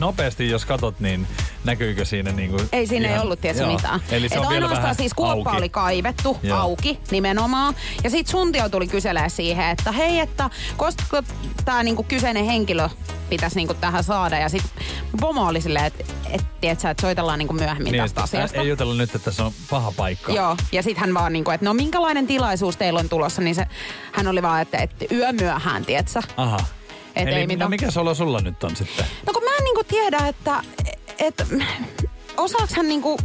nopeasti 0.00 0.50
jos 0.50 0.64
katot, 0.64 1.00
niin 1.00 1.26
näkyykö 1.64 2.04
siinä 2.04 2.32
niinku... 2.32 2.62
Ei 2.72 2.86
siinä 2.86 3.06
ihan- 3.08 3.18
ei 3.18 3.24
ollut, 3.24 3.40
tiedätkö 3.40 3.62
Joo. 3.64 3.72
mitään. 3.76 4.00
Eli 4.10 4.28
se 4.28 4.34
Et 4.34 4.40
on 4.40 4.48
vielä 4.48 4.54
ainoastaan 4.54 4.82
vähän 4.82 4.94
siis 4.94 5.14
kuoppa 5.14 5.50
auki. 5.50 5.58
oli 5.58 5.68
kaivettu 5.68 6.38
Joo. 6.42 6.58
auki 6.58 6.98
nimenomaan. 7.10 7.74
Ja 8.04 8.10
sit 8.10 8.26
suntio 8.26 8.68
tuli 8.68 8.86
kyselee 8.88 9.28
siihen, 9.28 9.66
että 9.68 9.92
hei, 9.92 10.20
että 10.20 10.50
koska 10.76 11.22
tämä 11.64 11.82
niinku 11.82 12.02
kyseinen 12.02 12.44
henkilö 12.44 12.88
pitäisi 13.30 13.56
niinku 13.56 13.74
tähän 13.74 14.04
saada. 14.04 14.38
Ja 14.38 14.48
sit 14.48 14.62
pomo 15.20 15.46
oli 15.46 15.60
silleen, 15.60 15.84
että 15.84 16.04
et, 16.30 16.44
tiedät 16.60 16.80
sä, 16.80 16.90
että 16.90 17.00
soitellaan 17.00 17.38
niinku 17.38 17.54
myöhemmin 17.54 17.92
Niin, 17.92 18.02
tästä 18.02 18.22
asiasta. 18.22 18.60
ei 18.60 18.68
jutella 18.68 18.94
nyt, 18.94 19.14
että 19.14 19.24
tässä 19.24 19.44
on 19.44 19.52
paha 19.70 19.92
paikka. 19.96 20.32
Joo, 20.32 20.56
ja 20.72 20.82
sitten 20.82 21.00
hän 21.00 21.14
vaan 21.14 21.32
niinku, 21.32 21.50
että 21.50 21.64
no 21.66 21.74
minkälainen 21.74 22.26
tilaisuus 22.26 22.76
teillä 22.76 23.00
on 23.00 23.08
tulossa, 23.08 23.42
niin 23.42 23.54
se, 23.54 23.66
hän 24.12 24.26
oli 24.26 24.42
vaan, 24.42 24.62
että, 24.62 24.78
että 24.78 25.04
yömyöhään, 25.12 25.84
tietsä. 25.84 26.22
Aha. 26.36 26.58
Et 27.16 27.28
Eli 27.28 27.34
ei 27.36 27.42
no 27.42 27.46
mitään. 27.46 27.70
mikä 27.70 27.86
olo 27.96 28.14
sulla 28.14 28.40
nyt 28.40 28.64
on 28.64 28.76
sitten? 28.76 29.04
No 29.26 29.32
niinku 29.80 29.94
tiedä, 29.96 30.26
että 30.28 30.62
et, 31.18 31.46
osaaks 32.36 32.74
hän 32.74 32.88
niinku 32.88 33.18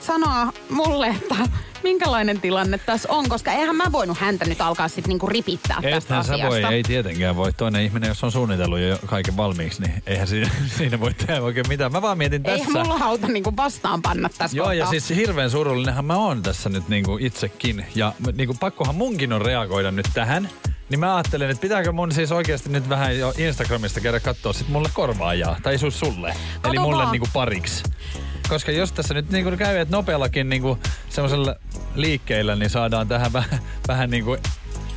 sanoa 0.00 0.52
mulle, 0.70 1.06
että 1.06 1.34
minkälainen 1.82 2.40
tilanne 2.40 2.78
tässä 2.78 3.08
on, 3.12 3.28
koska 3.28 3.52
eihän 3.52 3.76
mä 3.76 3.84
voinut 3.92 4.18
häntä 4.18 4.44
nyt 4.44 4.60
alkaa 4.60 4.88
sitten 4.88 5.08
niinku 5.08 5.26
ripittää 5.26 5.76
tästä 5.82 5.96
Ethän 5.96 6.24
sä 6.24 6.32
asiasta. 6.34 6.66
voi, 6.66 6.74
ei 6.74 6.82
tietenkään 6.82 7.36
voi. 7.36 7.52
Toinen 7.52 7.82
ihminen, 7.82 8.08
jos 8.08 8.24
on 8.24 8.32
suunnitellut 8.32 8.78
jo 8.78 8.98
kaiken 9.06 9.36
valmiiksi, 9.36 9.82
niin 9.82 10.02
eihän 10.06 10.28
siinä, 10.28 10.50
siinä 10.78 11.00
voi 11.00 11.14
tehdä 11.14 11.42
oikein 11.42 11.68
mitään. 11.68 11.92
Mä 11.92 12.02
vaan 12.02 12.18
mietin 12.18 12.42
Eihän 12.44 12.66
tässä. 12.66 12.82
mulla 12.82 12.98
hauta 12.98 13.26
niinku 13.28 13.56
vastaan 13.56 14.02
panna 14.02 14.28
tässä 14.38 14.56
Joo, 14.56 14.72
ja 14.72 14.84
kohtaa. 14.84 15.00
siis 15.00 15.18
hirveän 15.18 15.50
surullinenhan 15.50 16.04
mä 16.04 16.16
oon 16.16 16.42
tässä 16.42 16.68
nyt 16.68 16.88
niinku 16.88 17.18
itsekin. 17.20 17.86
Ja 17.94 18.12
niinku 18.36 18.54
pakkohan 18.60 18.94
munkin 18.94 19.32
on 19.32 19.42
reagoida 19.42 19.90
nyt 19.90 20.06
tähän. 20.14 20.50
Niin 20.90 21.00
mä 21.00 21.16
ajattelin, 21.16 21.50
että 21.50 21.60
pitääkö 21.60 21.92
mun 21.92 22.12
siis 22.12 22.32
oikeasti 22.32 22.68
nyt 22.68 22.88
vähän 22.88 23.18
jo 23.18 23.34
Instagramista 23.38 24.00
käydä 24.00 24.20
katsoa 24.20 24.52
sit 24.52 24.68
mulle 24.68 24.88
korvaajaa. 24.92 25.56
Tai 25.62 25.78
sus 25.78 26.00
sulle. 26.00 26.34
Kato 26.54 26.68
Eli 26.68 26.78
mulle 26.78 27.02
vaan. 27.02 27.12
niinku 27.12 27.28
pariksi. 27.32 27.84
Koska 28.48 28.72
jos 28.72 28.92
tässä 28.92 29.14
nyt 29.14 29.30
niinku 29.30 29.56
käy, 29.56 29.76
että 29.76 29.96
nopeallakin 29.96 30.48
niinku 30.48 30.78
semmoisella 31.08 31.56
liikkeillä, 31.94 32.56
niin 32.56 32.70
saadaan 32.70 33.08
tähän 33.08 33.32
vähän, 33.32 33.60
vähän 33.88 34.10
niinku 34.10 34.36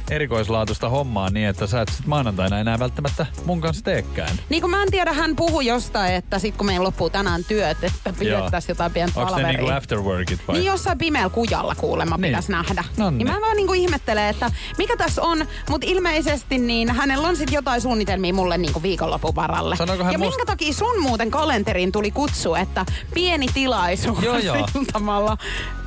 erikoislaatuista 0.09 0.89
hommaa 0.89 1.29
niin, 1.29 1.47
että 1.47 1.67
sä 1.67 1.81
et 1.81 1.89
sit 1.89 2.05
maanantaina 2.05 2.59
enää 2.59 2.79
välttämättä 2.79 3.25
mun 3.45 3.61
kanssa 3.61 3.83
teekään. 3.83 4.37
Niin 4.49 4.61
kuin 4.61 4.71
mä 4.71 4.83
en 4.83 4.91
tiedä, 4.91 5.13
hän 5.13 5.35
puhui 5.35 5.65
jostain, 5.65 6.13
että 6.13 6.39
sit 6.39 6.57
kun 6.57 6.65
meillä 6.65 6.83
loppuu 6.83 7.09
tänään 7.09 7.43
työt, 7.43 7.83
että 7.83 8.13
pidettäisiin 8.19 8.71
jotain 8.71 8.91
pientä 8.93 9.19
Onko 9.19 9.37
ne 9.37 9.43
niinku 9.53 9.67
afterworkit 9.71 10.39
vai? 10.47 10.55
Niin 10.55 10.65
jossain 10.65 10.97
pimeällä 10.97 11.29
kujalla 11.29 11.75
kuulemma 11.75 12.15
Niin. 12.15 12.21
niin. 12.21 12.31
pitäisi 12.31 12.51
nähdä. 12.51 12.83
Nonni. 12.97 13.23
Niin 13.23 13.33
mä 13.33 13.41
vaan 13.41 13.55
niinku 13.57 13.73
ihmettelen, 13.73 14.23
että 14.29 14.51
mikä 14.77 14.97
tässä 14.97 15.21
on, 15.21 15.45
mutta 15.69 15.87
ilmeisesti 15.89 16.57
niin 16.57 16.89
hänellä 16.89 17.27
on 17.27 17.35
sitten 17.35 17.55
jotain 17.55 17.81
suunnitelmia 17.81 18.33
mulle 18.33 18.57
niinku 18.57 18.81
viikonlopun 18.81 19.35
varalle. 19.35 19.75
Sanoiko 19.75 20.03
hän 20.03 20.13
ja 20.13 20.19
must- 20.19 20.21
minkä 20.21 20.45
takia 20.45 20.73
sun 20.73 21.01
muuten 21.01 21.31
kalenteriin 21.31 21.91
tuli 21.91 22.11
kutsu, 22.11 22.55
että 22.55 22.85
pieni 23.13 23.47
tilaisuus 23.53 24.23
Joo, 24.23 24.37
joo. 24.37 24.55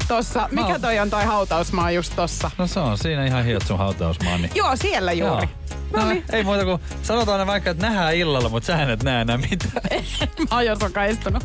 tossa. 0.09 0.49
Mikä 0.53 0.79
toi 0.79 0.99
on 0.99 1.11
toi 1.11 1.25
hautausmaa 1.25 1.91
just 1.91 2.13
tossa? 2.17 2.51
No 2.59 2.67
se 2.67 2.81
on 2.81 2.99
siinä 2.99 3.27
ihan 3.27 3.45
hiot 3.45 3.63
sun 3.67 3.79
hautausmaa. 3.79 4.39
Niin. 4.39 4.51
Joo, 4.55 4.77
siellä 4.77 5.13
juuri. 5.13 5.47
Joo. 5.47 5.79
No 5.93 6.01
No, 6.03 6.09
niin, 6.09 6.25
ei 6.33 6.45
muuta 6.45 6.65
kuin 6.65 6.81
sanotaan 7.03 7.41
aina 7.41 7.53
vaikka, 7.53 7.71
että 7.71 7.87
nähdään 7.87 8.15
illalla, 8.17 8.49
mutta 8.49 8.67
sä 8.67 8.83
et 8.93 9.03
näe 9.03 9.21
enää 9.21 9.39
mitään. 9.39 10.05
mä 10.51 10.57
oon 10.57 10.67
jo 10.67 10.77
sokaistunut. 10.77 11.45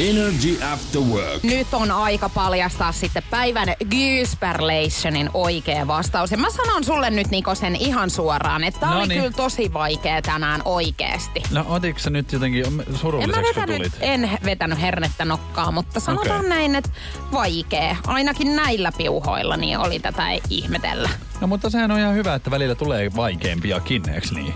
Energy 0.00 0.58
After 0.72 1.00
Work. 1.00 1.42
Nyt 1.42 1.66
on 1.74 1.90
aika 1.90 2.28
paljastaa 2.28 2.92
sitten 2.92 3.22
päivän 3.30 3.68
Gyysperlationin 3.90 5.30
oikea 5.34 5.86
vastaus. 5.86 6.30
Ja 6.30 6.36
mä 6.36 6.50
sanon 6.50 6.84
sulle 6.84 7.10
nyt 7.10 7.30
Niko 7.30 7.54
sen 7.54 7.76
ihan 7.76 8.10
suoraan, 8.10 8.64
että 8.64 8.80
tää 8.80 8.90
oli 8.90 8.98
Noniin. 9.00 9.20
kyllä 9.20 9.32
tosi 9.36 9.72
vaikea 9.72 10.22
tänään 10.22 10.62
oikeesti. 10.64 11.42
No 11.50 11.64
otitko 11.68 11.98
sä 11.98 12.10
nyt 12.10 12.32
jotenkin 12.32 12.66
En 12.66 12.72
mä 12.72 12.82
surulliseksi, 12.94 13.42
vetänyt, 13.48 13.76
tulit? 13.76 13.92
en 14.00 14.30
vetänyt 14.44 14.80
hernettä 14.80 15.24
nokkaa, 15.24 15.70
mutta 15.72 16.00
sanotaan 16.00 16.38
Okei. 16.38 16.48
näin, 16.50 16.74
että 16.74 16.90
vaikea. 17.32 17.96
Ainakin 18.06 18.56
näillä 18.56 18.92
piuhoilla 18.98 19.56
niin 19.56 19.78
oli 19.78 19.98
tätä 20.00 20.26
ihmetellä. 20.50 21.10
No 21.40 21.46
mutta 21.46 21.70
sehän 21.70 21.90
on 21.90 21.98
ihan 21.98 22.14
hyvä, 22.14 22.34
että 22.34 22.50
välillä 22.50 22.74
tulee 22.74 23.10
vaikeampiakin, 23.16 24.08
eikö 24.08 24.28
niin? 24.34 24.54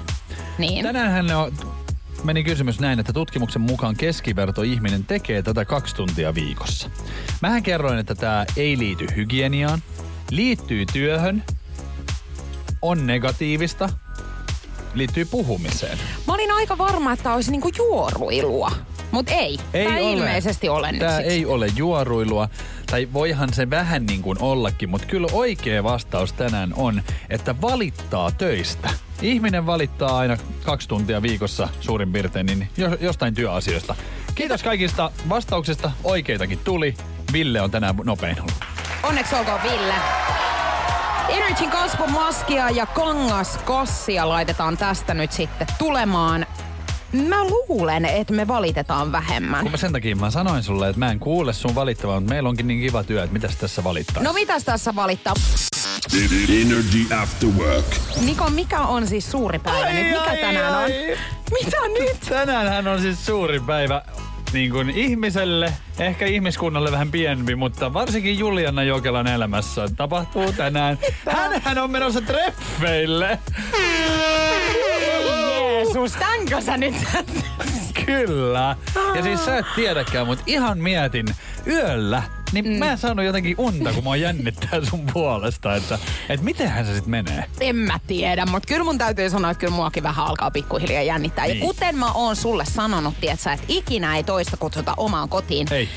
Niin. 0.58 0.82
Tänäänhän 0.84 1.30
on, 1.36 1.52
meni 2.24 2.44
kysymys 2.44 2.80
näin, 2.80 3.00
että 3.00 3.12
tutkimuksen 3.12 3.62
mukaan 3.62 3.96
keskiverto 3.96 4.62
ihminen 4.62 5.04
tekee 5.04 5.42
tätä 5.42 5.64
kaksi 5.64 5.94
tuntia 5.94 6.34
viikossa. 6.34 6.90
Mähän 7.42 7.62
kerroin, 7.62 7.98
että 7.98 8.14
tämä 8.14 8.46
ei 8.56 8.78
liity 8.78 9.06
hygieniaan, 9.16 9.82
liittyy 10.30 10.86
työhön, 10.86 11.44
on 12.82 13.06
negatiivista, 13.06 13.88
liittyy 14.94 15.24
puhumiseen. 15.24 15.98
Mä 16.26 16.34
olin 16.34 16.52
aika 16.52 16.78
varma, 16.78 17.12
että 17.12 17.34
olisi 17.34 17.50
niinku 17.50 17.70
juoruilua. 17.76 18.72
Mut 19.10 19.28
ei. 19.28 19.58
Ei 19.74 19.86
ei 19.86 20.02
ole. 20.02 20.12
ilmeisesti 20.12 20.68
ole 20.68 20.92
nyt 20.92 20.98
Tämä 21.00 21.18
ei 21.18 21.46
ole 21.46 21.66
juoruilua. 21.76 22.48
tai 22.90 23.08
voihan 23.12 23.54
se 23.54 23.70
vähän 23.70 24.06
niin 24.06 24.22
kuin 24.22 24.38
ollakin, 24.40 24.88
mutta 24.90 25.06
kyllä 25.06 25.28
oikea 25.32 25.84
vastaus 25.84 26.32
tänään 26.32 26.72
on, 26.76 27.02
että 27.30 27.60
valittaa 27.60 28.30
töistä. 28.30 28.90
Ihminen 29.22 29.66
valittaa 29.66 30.18
aina 30.18 30.36
kaksi 30.64 30.88
tuntia 30.88 31.22
viikossa 31.22 31.68
suurin 31.80 32.12
piirtein 32.12 32.46
niin 32.46 32.68
jo- 32.76 32.96
jostain 33.00 33.34
työasioista. 33.34 33.94
Kiitos 34.34 34.62
kaikista 34.62 35.10
vastauksista. 35.28 35.90
Oikeitakin 36.04 36.58
tuli. 36.64 36.94
Ville 37.32 37.60
on 37.60 37.70
tänään 37.70 37.94
nopein 38.04 38.40
ollut. 38.40 38.54
Onneksi 39.02 39.34
olkoon 39.34 39.60
Ville. 39.62 39.94
Energyn 41.28 41.70
kasvomaskia 41.70 42.70
ja 42.70 42.86
kangaskassia 42.86 44.28
laitetaan 44.28 44.76
tästä 44.76 45.14
nyt 45.14 45.32
sitten 45.32 45.66
tulemaan. 45.78 46.46
Mä 47.12 47.44
luulen, 47.44 48.04
että 48.04 48.34
me 48.34 48.48
valitetaan 48.48 49.12
vähemmän. 49.12 49.62
Kun 49.62 49.70
mä 49.70 49.76
sen 49.76 49.92
takia 49.92 50.16
mä 50.16 50.30
sanoin 50.30 50.62
sulle, 50.62 50.88
että 50.88 50.98
mä 50.98 51.10
en 51.10 51.18
kuule 51.18 51.52
sun 51.52 51.74
valittavan, 51.74 52.22
mutta 52.22 52.34
meillä 52.34 52.48
onkin 52.48 52.66
niin 52.66 52.80
kiva 52.80 53.04
työ, 53.04 53.22
että 53.22 53.32
mitäs 53.32 53.56
tässä 53.56 53.84
valittaa. 53.84 54.22
No 54.22 54.32
mitäs 54.32 54.64
tässä 54.64 54.94
valittaa? 54.94 55.34
Energy 56.62 57.14
After 57.22 57.48
Work. 57.48 57.86
Niko, 58.20 58.50
mikä 58.50 58.80
on 58.80 59.06
siis 59.06 59.30
suuri 59.30 59.58
päivä 59.58 59.92
nyt? 59.92 60.06
Mikä 60.06 60.36
tänään 60.40 60.84
on? 60.84 60.90
Mitä 61.50 61.76
nyt? 62.00 62.20
Tänäänhän 62.28 62.88
on 62.88 63.00
siis 63.00 63.26
suuri 63.26 63.60
päivä 63.60 64.02
niin 64.52 64.70
kuin 64.70 64.90
ihmiselle, 64.90 65.72
ehkä 65.98 66.26
ihmiskunnalle 66.26 66.92
vähän 66.92 67.10
pienempi, 67.10 67.54
mutta 67.54 67.92
varsinkin 67.92 68.38
Juliana 68.38 68.82
Jokelan 68.82 69.26
elämässä 69.26 69.88
tapahtuu 69.96 70.52
tänään. 70.52 70.98
Hänhän 71.30 71.78
on 71.78 71.90
menossa 71.90 72.20
treffeille. 72.20 73.38
Tänkö 76.18 76.60
sä 76.60 76.76
nyt? 76.76 76.94
Kyllä. 78.06 78.76
Ja 79.14 79.22
siis 79.22 79.44
sä 79.44 79.58
et 79.58 79.66
tiedäkään, 79.76 80.26
mutta 80.26 80.44
ihan 80.46 80.78
mietin 80.78 81.26
yöllä, 81.66 82.22
niin 82.52 82.64
mm. 82.64 82.72
mä 82.72 82.92
en 82.92 82.98
saanut 82.98 83.24
jotenkin 83.24 83.54
unta, 83.58 83.92
kun 83.92 84.04
mä 84.04 84.16
jännittää 84.16 84.84
sun 84.90 85.06
puolesta, 85.12 85.76
että, 85.76 85.98
että 86.28 86.44
mitenhän 86.44 86.86
se 86.86 86.94
sitten 86.94 87.10
menee. 87.10 87.44
En 87.60 87.76
mä 87.76 88.00
tiedä, 88.06 88.46
mutta 88.46 88.66
kyllä 88.66 88.84
mun 88.84 88.98
täytyy 88.98 89.30
sanoa, 89.30 89.50
että 89.50 89.60
kyllä 89.60 89.74
muakin 89.74 90.02
vähän 90.02 90.26
alkaa 90.26 90.50
pikkuhiljaa 90.50 91.02
jännittää. 91.02 91.46
Niin. 91.46 91.58
Ja 91.58 91.66
kuten 91.66 91.98
mä 91.98 92.12
oon 92.12 92.36
sulle 92.36 92.64
sanonut, 92.64 93.14
että 93.22 93.58
ikinä 93.68 94.16
ei 94.16 94.22
toista 94.22 94.56
kutsuta 94.56 94.94
omaan 94.96 95.28
kotiin. 95.28 95.72
Ei, 95.72 95.88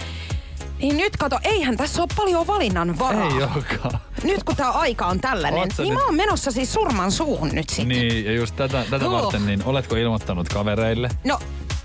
Niin 0.81 0.97
nyt 0.97 1.17
kato, 1.17 1.39
eihän 1.43 1.77
tässä 1.77 2.01
ole 2.01 2.09
paljon 2.15 2.47
valinnan 2.47 2.99
varaa. 2.99 3.27
ei 3.27 3.43
olekaan. 3.55 3.99
Nyt 4.23 4.43
kun 4.43 4.55
tää 4.55 4.69
aika 4.71 5.05
on 5.05 5.19
tällainen, 5.21 5.59
Oot 5.59 5.71
sä 5.75 5.83
niin 5.83 5.89
nyt- 5.93 5.99
mä 5.99 6.05
oon 6.05 6.15
menossa 6.15 6.51
siis 6.51 6.73
surman 6.73 7.11
suuhun 7.11 7.49
nyt 7.53 7.69
sitten. 7.69 7.87
Niin, 7.87 8.25
ja 8.25 8.31
just 8.33 8.55
tätä, 8.55 8.85
tätä 8.89 9.05
Oh. 9.05 9.11
varten, 9.21 9.45
niin 9.45 9.63
oletko 9.65 9.95
ilmoittanut 9.95 10.49
kavereille? 10.49 11.09
No, 11.23 11.39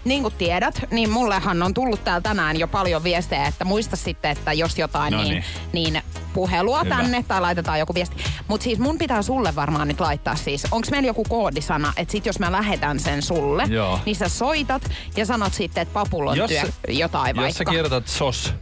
niin 0.04 0.22
kuin 0.22 0.34
tiedät, 0.38 0.82
niin 0.90 1.10
mullehan 1.10 1.62
on 1.62 1.74
tullut 1.74 2.04
täällä 2.04 2.20
tänään 2.20 2.58
jo 2.58 2.68
paljon 2.68 3.04
viestejä, 3.04 3.46
että 3.46 3.64
muista 3.64 3.96
sitten, 3.96 4.30
että 4.30 4.52
jos 4.52 4.78
jotain, 4.78 5.12
No 5.12 5.22
niin, 5.22 5.44
niin. 5.72 5.92
niin 5.92 6.02
puhelua 6.34 6.84
Hyvä. 6.84 6.96
tänne 6.96 7.24
tai 7.28 7.40
laitetaan 7.40 7.78
joku 7.78 7.94
viesti. 7.94 8.16
Mutta 8.48 8.64
siis 8.64 8.78
mun 8.78 8.98
pitää 8.98 9.22
sulle 9.22 9.54
varmaan 9.56 9.88
nyt 9.88 10.00
laittaa 10.00 10.36
siis, 10.36 10.64
onko 10.70 10.88
meillä 10.90 11.06
joku 11.06 11.24
koodisana, 11.28 11.92
että 11.96 12.12
sit 12.12 12.26
jos 12.26 12.38
mä 12.38 12.52
lähetän 12.52 13.00
sen 13.00 13.22
sulle, 13.22 13.62
Joo. 13.68 14.00
niin 14.06 14.16
sä 14.16 14.28
soitat 14.28 14.82
ja 15.16 15.26
sanot 15.26 15.54
sitten, 15.54 15.82
että 15.82 15.92
papulla 15.94 16.30
on 16.30 16.36
Jos 16.36 16.50
työ, 16.50 16.60
sä- 16.60 16.72
jotain 16.92 17.36
Jos 17.36 17.42
sä 17.54 17.58
vaikka. 17.58 17.64
kirjoitat 17.70 18.08
sos, 18.08 18.54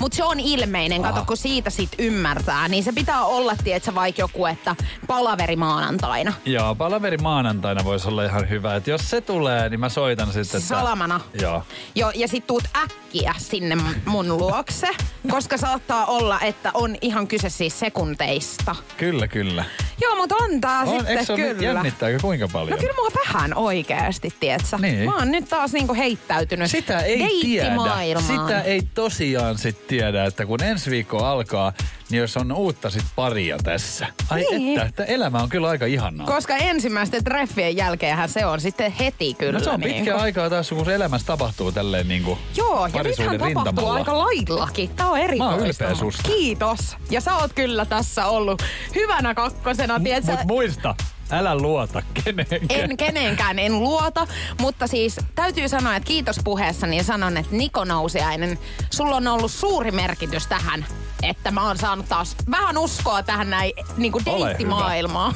Mutta 0.00 0.16
se 0.16 0.24
on 0.24 0.40
ilmeinen, 0.40 1.02
kato 1.02 1.24
kun 1.26 1.36
siitä 1.36 1.70
sit 1.70 1.90
ymmärtää, 1.98 2.68
niin 2.68 2.84
se 2.84 2.92
pitää 2.92 3.24
olla, 3.24 3.56
tietsä, 3.64 3.94
vaikka 3.94 4.22
joku, 4.22 4.46
että 4.46 4.76
palaveri 5.06 5.56
maanantaina. 5.56 6.32
Joo, 6.44 6.74
palaveri 6.74 7.16
maanantaina 7.16 7.84
voisi 7.84 8.08
olla 8.08 8.24
ihan 8.24 8.48
hyvä. 8.48 8.76
Et 8.76 8.86
jos 8.86 9.10
se 9.10 9.20
tulee, 9.20 9.68
niin 9.68 9.80
mä 9.80 9.88
soitan 9.88 10.26
sitten. 10.26 10.60
Että... 10.60 10.68
Salamana. 10.68 11.20
Joo. 11.40 11.62
Joo, 11.94 12.12
ja 12.14 12.28
sit 12.28 12.46
tuut 12.46 12.64
äkkiä 12.82 13.34
sinne 13.38 13.76
mun 14.06 14.28
luokse, 14.36 14.88
koska 15.30 15.56
saattaa 15.56 16.06
olla, 16.06 16.40
että 16.40 16.70
on 16.74 16.96
ihan 17.00 17.26
kyse 17.26 17.50
siis 17.50 17.78
sekunteista. 17.80 18.76
Kyllä, 18.96 19.28
kyllä. 19.28 19.64
Joo, 20.00 20.16
mutta 20.16 20.34
on 20.36 20.60
tää 20.60 20.80
On, 20.80 21.00
sitten 21.00 21.26
se 21.26 21.34
kyllä. 21.36 21.62
jännittääkö 21.62 22.18
kuinka 22.22 22.48
paljon? 22.48 22.70
No 22.70 22.76
kyllä 22.80 22.94
mua 22.96 23.10
vähän 23.26 23.54
oikeasti, 23.54 24.34
tietsä. 24.40 24.78
Niin. 24.78 25.04
Mä 25.04 25.16
oon 25.16 25.30
nyt 25.30 25.48
taas 25.48 25.72
niinku 25.72 25.94
heittäytynyt 25.94 26.70
Sitä 26.70 27.00
ei 27.00 27.38
tiedä. 27.40 27.76
Sitä 28.20 28.60
ei 28.60 28.82
tosiaan 28.94 29.58
sit 29.58 29.79
tiedä, 29.88 30.24
että 30.24 30.46
kun 30.46 30.62
ensi 30.62 30.90
viikko 30.90 31.24
alkaa, 31.24 31.72
niin 32.10 32.20
jos 32.20 32.36
on 32.36 32.52
uutta 32.52 32.90
sit 32.90 33.04
paria 33.16 33.56
tässä. 33.64 34.06
Ai 34.30 34.44
Niin. 34.50 34.80
että, 34.80 34.88
että 34.88 35.04
elämä 35.14 35.38
on 35.42 35.48
kyllä 35.48 35.68
aika 35.68 35.86
ihanaa. 35.86 36.26
Koska 36.26 36.56
ensimmäisten 36.56 37.24
treffien 37.24 37.76
jälkeenhän 37.76 38.28
se 38.28 38.46
on 38.46 38.60
sitten 38.60 38.92
heti 38.92 39.34
kyllä. 39.34 39.52
no 39.58 39.64
se 39.64 39.70
on 39.70 39.80
niin 39.80 39.94
pitkä 39.94 40.16
aikaa 40.16 40.50
taas, 40.50 40.68
kun 40.68 40.84
se 40.84 40.94
elämässä 40.94 41.26
tapahtuu 41.26 41.72
tälleen 41.72 42.08
niin 42.08 42.22
kuin 42.22 42.38
Joo, 42.56 42.86
ja 42.94 43.02
nythän 43.02 43.26
tapahtuu 43.38 43.46
rintamalla. 43.46 43.94
aika 43.94 44.18
laillakin. 44.18 44.90
Tää 44.90 45.08
on 45.10 45.18
erikoista. 45.18 45.44
Mä 45.44 45.60
oon 45.60 45.66
ylpeä 45.66 45.94
susta. 45.94 46.22
Kiitos. 46.22 46.96
Ja 47.10 47.20
sä 47.20 47.36
oot 47.36 47.52
kyllä 47.52 47.84
tässä 47.84 48.26
ollut 48.26 48.62
hyvänä 48.94 49.34
kakkosena, 49.34 50.00
tietsä. 50.00 50.32
Mut 50.32 50.44
muista, 50.46 50.94
älä 51.32 51.56
luota 51.56 52.02
kenenkään. 52.24 52.60
En 52.70 52.96
kenenkään 52.96 53.58
en 53.58 53.80
luota, 53.80 54.26
mutta 54.60 54.86
siis 54.86 55.16
täytyy 55.34 55.68
sanoa, 55.68 55.96
että 55.96 56.06
kiitos 56.06 56.40
puheessa, 56.44 56.86
niin 56.86 57.04
sanon, 57.04 57.36
että 57.36 57.56
Niko 57.56 57.84
Nousiainen, 57.84 58.58
sulla 58.90 59.16
on 59.16 59.26
ollut 59.26 59.50
suuri 59.52 59.90
merkitys 59.90 60.46
tähän, 60.46 60.86
että 61.22 61.50
mä 61.50 61.66
oon 61.66 61.78
saanut 61.78 62.08
taas 62.08 62.36
vähän 62.50 62.78
uskoa 62.78 63.22
tähän 63.22 63.50
näin 63.50 63.72
niin 63.96 64.12
kuin 64.12 64.24
deittimaailmaan. 64.24 65.34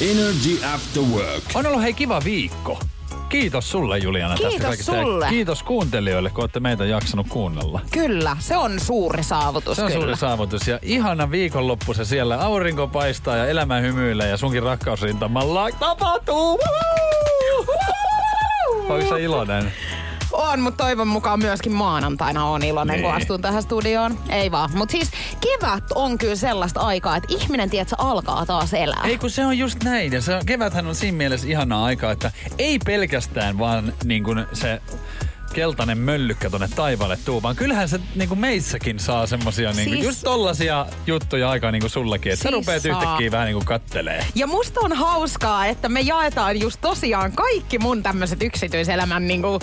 Energy 0.00 0.64
After 0.74 1.02
Work. 1.02 1.44
On 1.54 1.66
ollut 1.66 1.82
hei 1.82 1.92
kiva 1.92 2.20
viikko. 2.24 2.80
Kiitos 3.32 3.70
sulle 3.70 3.98
Juliana 3.98 4.34
Kiitos 4.34 4.52
tästä 4.54 4.66
kaikesta. 4.68 4.96
Ja 4.96 5.02
sulle. 5.02 5.26
kiitos 5.28 5.62
kuuntelijoille, 5.62 6.30
kun 6.30 6.42
olette 6.42 6.60
meitä 6.60 6.84
jaksanut 6.84 7.26
kuunnella. 7.28 7.80
Kyllä, 7.90 8.36
se 8.40 8.56
on 8.56 8.80
suuri 8.80 9.22
saavutus 9.22 9.76
Se 9.76 9.82
on 9.82 9.88
kyllä. 9.88 10.00
suuri 10.02 10.16
saavutus 10.16 10.68
ja 10.68 10.78
ihana 10.82 11.30
viikonloppu 11.30 11.94
se 11.94 12.04
siellä. 12.04 12.40
Aurinko 12.40 12.86
paistaa 12.88 13.36
ja 13.36 13.46
elämä 13.46 13.78
hymyilee 13.80 14.28
ja 14.28 14.36
sunkin 14.36 14.62
rakkausrintamalla 14.62 15.68
tapahtuu. 15.78 16.60
Onko 18.88 19.08
sä 19.08 19.16
iloinen? 19.18 19.72
On, 20.32 20.60
mutta 20.60 20.84
toivon 20.84 21.08
mukaan 21.08 21.38
myöskin 21.38 21.72
maanantaina 21.72 22.44
on 22.46 22.62
iloinen, 22.62 22.94
niin. 22.96 23.04
kun 23.04 23.14
astun 23.14 23.42
tähän 23.42 23.62
studioon. 23.62 24.18
Ei 24.28 24.50
vaan. 24.50 24.70
Mutta 24.74 24.92
siis 24.92 25.10
kevät 25.40 25.84
on 25.94 26.18
kyllä 26.18 26.36
sellaista 26.36 26.80
aikaa, 26.80 27.16
että 27.16 27.34
ihminen, 27.38 27.70
tiedätkö, 27.70 27.94
alkaa 27.98 28.46
taas 28.46 28.74
elää. 28.74 29.02
Ei 29.04 29.18
kun 29.18 29.30
se 29.30 29.46
on 29.46 29.58
just 29.58 29.84
näin. 29.84 30.12
Ja 30.12 30.20
se 30.22 30.34
on, 30.34 30.46
keväthän 30.46 30.86
on 30.86 30.94
siinä 30.94 31.16
mielessä 31.18 31.48
ihanaa 31.48 31.84
aikaa, 31.84 32.12
että 32.12 32.30
ei 32.58 32.78
pelkästään 32.78 33.58
vaan 33.58 33.92
niin 34.04 34.24
kuin 34.24 34.46
se 34.52 34.82
keltainen 35.52 35.98
möllykkä 35.98 36.50
tonne 36.50 36.68
taivaalle 36.76 37.18
tuu, 37.24 37.42
vaan 37.42 37.56
kyllähän 37.56 37.88
se 37.88 38.00
niin 38.14 38.28
kuin 38.28 38.40
meissäkin 38.40 38.98
saa 39.00 39.26
semmosia 39.26 39.72
niin 39.72 39.88
kuin, 39.88 39.94
Siis- 39.96 40.06
just 40.06 40.22
tollasia 40.24 40.86
juttuja 41.06 41.50
aikaa 41.50 41.70
niin 41.70 41.80
kuin 41.82 41.90
sullakin, 41.90 42.32
että 42.32 42.42
sä 42.42 42.48
Siis 42.48 42.52
rupeat 42.66 42.82
saa. 42.82 42.92
yhtäkkiä 42.92 43.30
vähän 43.30 43.46
niin 43.46 43.54
kuin 43.54 43.64
kattelee. 43.66 44.26
Ja 44.34 44.46
musta 44.46 44.80
on 44.80 44.92
hauskaa, 44.92 45.66
että 45.66 45.88
me 45.88 46.00
jaetaan 46.00 46.60
just 46.60 46.80
tosiaan 46.80 47.32
kaikki 47.32 47.78
mun 47.78 48.02
tämmöiset 48.02 48.42
yksityiselämän 48.42 49.26
niinku 49.26 49.58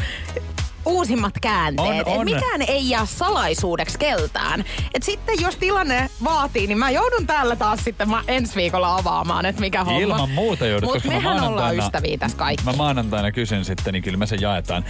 uusimmat 0.86 1.34
käänteet. 1.42 1.88
On, 1.90 1.96
Et 1.96 2.08
on. 2.08 2.26
mikään 2.26 2.62
ei 2.68 2.90
jää 2.90 3.06
salaisuudeksi 3.06 4.00
keltään. 4.00 4.64
Et 4.94 5.04
sitten 5.04 5.42
jos 5.42 5.56
tilanne 5.58 6.10
vaatii, 6.24 6.68
niin 6.68 6.78
mä 6.78 6.90
joudun 6.90 7.28
täällä 7.28 7.56
taas 7.56 7.80
sitten 7.84 8.10
mä 8.10 8.24
ensi 8.28 8.56
viikolla 8.56 8.96
avaamaan, 8.96 9.46
että 9.46 9.62
mikä 9.62 9.84
homma. 9.84 10.00
Ilman 10.00 10.30
muuta 10.30 10.66
joudut, 10.66 10.88
Mutta 10.90 11.02
koska 11.08 11.22
mä 11.22 11.30
mehän 11.32 11.44
ollaan 11.50 11.78
ystäviä 11.78 12.18
tässä 12.18 12.38
kaikki. 12.38 12.66
Mä 12.66 12.74
maanantaina 12.74 13.32
kysyn 13.32 13.66
sitten, 13.66 13.94
niin 13.94 14.04
kyllä 14.04 14.18
me 14.18 14.26
sen 14.26 14.42
jaetaan. 14.42 14.86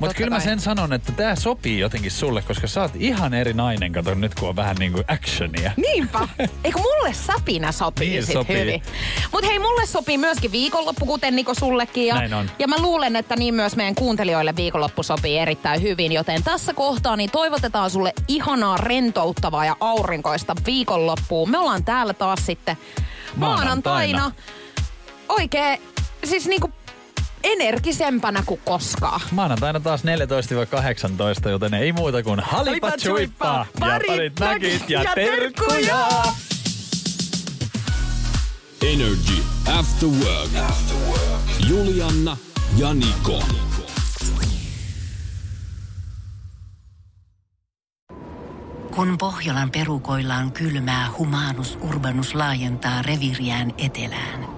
Mutta 0.00 0.14
kyllä 0.14 0.30
mä 0.30 0.40
sen 0.40 0.60
sanon, 0.60 0.92
että 0.92 1.12
tämä 1.12 1.36
sopii 1.36 1.78
jotenkin 1.78 2.10
sulle, 2.10 2.42
koska 2.42 2.66
sä 2.66 2.80
oot 2.82 2.92
ihan 2.94 3.34
eri 3.34 3.52
nainen, 3.52 3.92
kato 3.92 4.14
nyt 4.14 4.34
kun 4.34 4.48
on 4.48 4.56
vähän 4.56 4.76
niin 4.76 4.92
kuin 4.92 5.04
actionia. 5.08 5.72
Niinpä. 5.76 6.28
Eikö 6.64 6.78
mulle 6.78 7.12
säpinä 7.12 7.72
sopii 7.72 8.10
Niin 8.10 8.24
sit 8.26 8.32
sopii. 8.32 8.60
hyvin? 8.60 8.82
Mut 9.32 9.44
hei, 9.46 9.58
mulle 9.58 9.86
sopii 9.86 10.18
myöskin 10.18 10.52
viikonloppu, 10.52 11.06
kuten 11.06 11.36
Niko 11.36 11.54
sullekin. 11.54 12.06
Ja, 12.06 12.14
Näin 12.14 12.34
on. 12.34 12.50
ja 12.58 12.68
mä 12.68 12.76
luulen, 12.78 13.16
että 13.16 13.36
niin 13.36 13.54
myös 13.54 13.76
meidän 13.76 13.94
kuuntelijoille 13.94 14.56
viikonloppu 14.56 15.02
sopii 15.02 15.38
erittäin 15.38 15.82
hyvin. 15.82 16.12
Joten 16.12 16.42
tässä 16.42 16.74
kohtaa 16.74 17.16
niin 17.16 17.30
toivotetaan 17.30 17.90
sulle 17.90 18.12
ihanaa, 18.28 18.76
rentouttavaa 18.76 19.64
ja 19.64 19.76
aurinkoista 19.80 20.54
viikonloppua. 20.66 21.46
Me 21.46 21.58
ollaan 21.58 21.84
täällä 21.84 22.14
taas 22.14 22.46
sitten 22.46 22.76
maanantaina. 23.36 24.18
Maanantaina. 24.18 24.32
Oikein, 25.28 25.80
siis 26.24 26.46
niinku 26.46 26.70
energisempänä 27.42 28.42
kuin 28.46 28.60
koskaan. 28.64 29.20
Maanantaina 29.30 29.80
taas 29.80 30.02
14-18, 31.46 31.48
joten 31.48 31.74
ei 31.74 31.92
muuta 31.92 32.22
kuin 32.22 32.40
halipa 32.40 32.90
chuippa 32.90 33.46
ja 33.46 33.66
parit 33.80 34.40
nakit 34.40 34.90
ja 34.90 35.04
terkkuja. 35.14 36.08
Energy 38.82 39.42
After 39.78 40.08
Work. 40.08 40.50
Julianna 41.68 42.36
ja 42.76 42.94
Niko. 42.94 43.42
Kun 48.94 49.18
Pohjolan 49.18 49.70
perukoillaan 49.70 50.52
kylmää, 50.52 51.08
humanus 51.18 51.78
urbanus 51.82 52.34
laajentaa 52.34 53.02
reviriään 53.02 53.72
etelään. 53.78 54.57